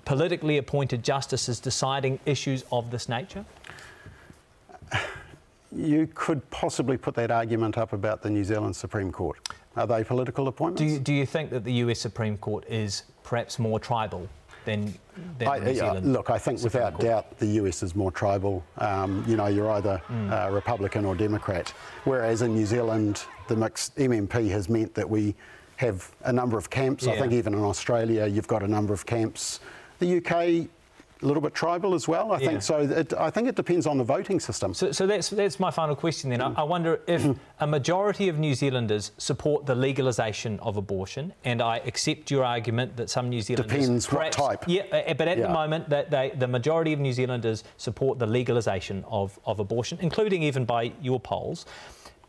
[0.06, 3.46] politically appointed justices deciding issues of this nature?
[5.72, 9.38] You could possibly put that argument up about the New Zealand Supreme Court.
[9.76, 10.82] Are they political appointments?
[10.82, 14.28] Do you, do you think that the US Supreme Court is perhaps more tribal
[14.70, 14.94] than,
[15.38, 16.14] than I, New Zealand?
[16.14, 17.06] look, I think Supreme without Court.
[17.06, 18.64] doubt the US is more tribal.
[18.78, 20.32] Um, you know, you're either mm.
[20.32, 21.74] uh, Republican or Democrat,
[22.06, 25.36] whereas in New Zealand the mixed MMP has meant that we
[25.78, 27.06] have a number of camps.
[27.06, 27.14] Yeah.
[27.14, 29.60] I think even in Australia you've got a number of camps.
[30.00, 30.70] The UK
[31.22, 32.32] a little bit tribal as well.
[32.32, 32.48] I yeah.
[32.48, 32.80] think so.
[32.80, 34.74] It, I think it depends on the voting system.
[34.74, 36.30] So, so that's that's my final question.
[36.30, 36.58] Then mm.
[36.58, 37.38] I, I, wonder if mm.
[37.60, 42.96] a majority of New Zealanders support the legalisation of abortion, and I accept your argument
[42.98, 44.64] that some New Zealanders depends perhaps, what type.
[44.68, 45.48] Yeah, uh, but at yeah.
[45.48, 49.98] the moment, that they, the majority of New Zealanders support the legalisation of, of abortion,
[50.02, 51.66] including even by your polls.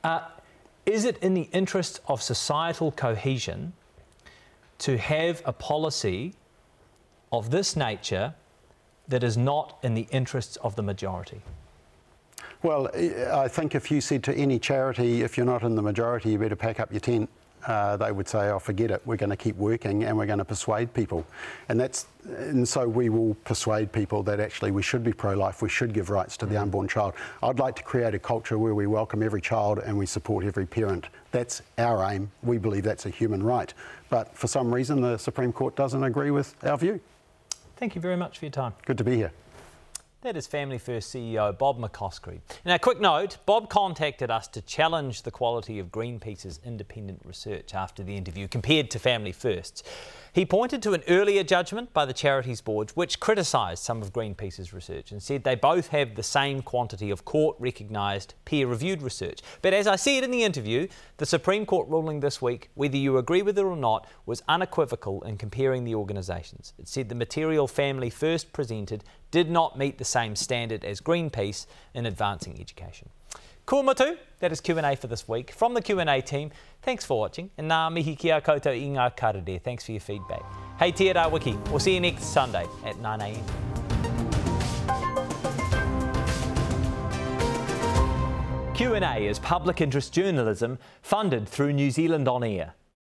[0.02, 0.20] Uh,
[0.86, 3.72] is it in the interest of societal cohesion
[4.78, 6.34] to have a policy
[7.30, 8.34] of this nature
[9.10, 11.40] that is not in the interests of the majority?
[12.62, 12.90] Well,
[13.32, 16.38] I think if you said to any charity, if you're not in the majority, you
[16.38, 17.30] better pack up your tent
[17.66, 19.02] uh, they would say, "Oh, forget it.
[19.04, 21.26] We're going to keep working, and we're going to persuade people."
[21.68, 25.62] And that's and so we will persuade people that actually we should be pro-life.
[25.62, 26.62] We should give rights to the mm.
[26.62, 27.14] unborn child.
[27.42, 30.66] I'd like to create a culture where we welcome every child and we support every
[30.66, 31.06] parent.
[31.32, 32.30] That's our aim.
[32.42, 33.72] We believe that's a human right.
[34.08, 37.00] But for some reason, the Supreme Court doesn't agree with our view.
[37.80, 38.74] Thank you very much for your time.
[38.84, 39.32] Good to be here.
[40.20, 42.40] That is Family First CEO Bob McCoskrie.
[42.62, 48.02] Now, quick note Bob contacted us to challenge the quality of Greenpeace's independent research after
[48.02, 49.82] the interview compared to Family First's.
[50.32, 54.72] He pointed to an earlier judgment by the Charities Board which criticised some of Greenpeace's
[54.72, 59.40] research and said they both have the same quantity of court recognised peer reviewed research.
[59.60, 63.18] But as I said in the interview, the Supreme Court ruling this week, whether you
[63.18, 66.74] agree with it or not, was unequivocal in comparing the organisations.
[66.78, 69.02] It said the material Family First presented
[69.32, 73.08] did not meet the same standard as Greenpeace in advancing education.
[73.70, 75.52] Kua motu, that is Q&A for this week.
[75.52, 76.50] From the Q&A team,
[76.82, 77.50] thanks for watching.
[77.56, 79.60] And nā mihi kia koutou i ngā karere.
[79.62, 80.42] Thanks for your feedback.
[80.80, 81.56] Hey, Te Wiki.
[81.70, 83.44] We'll see you next Sunday at 9am.
[88.74, 92.74] Q&A is public interest journalism funded through New Zealand On Air.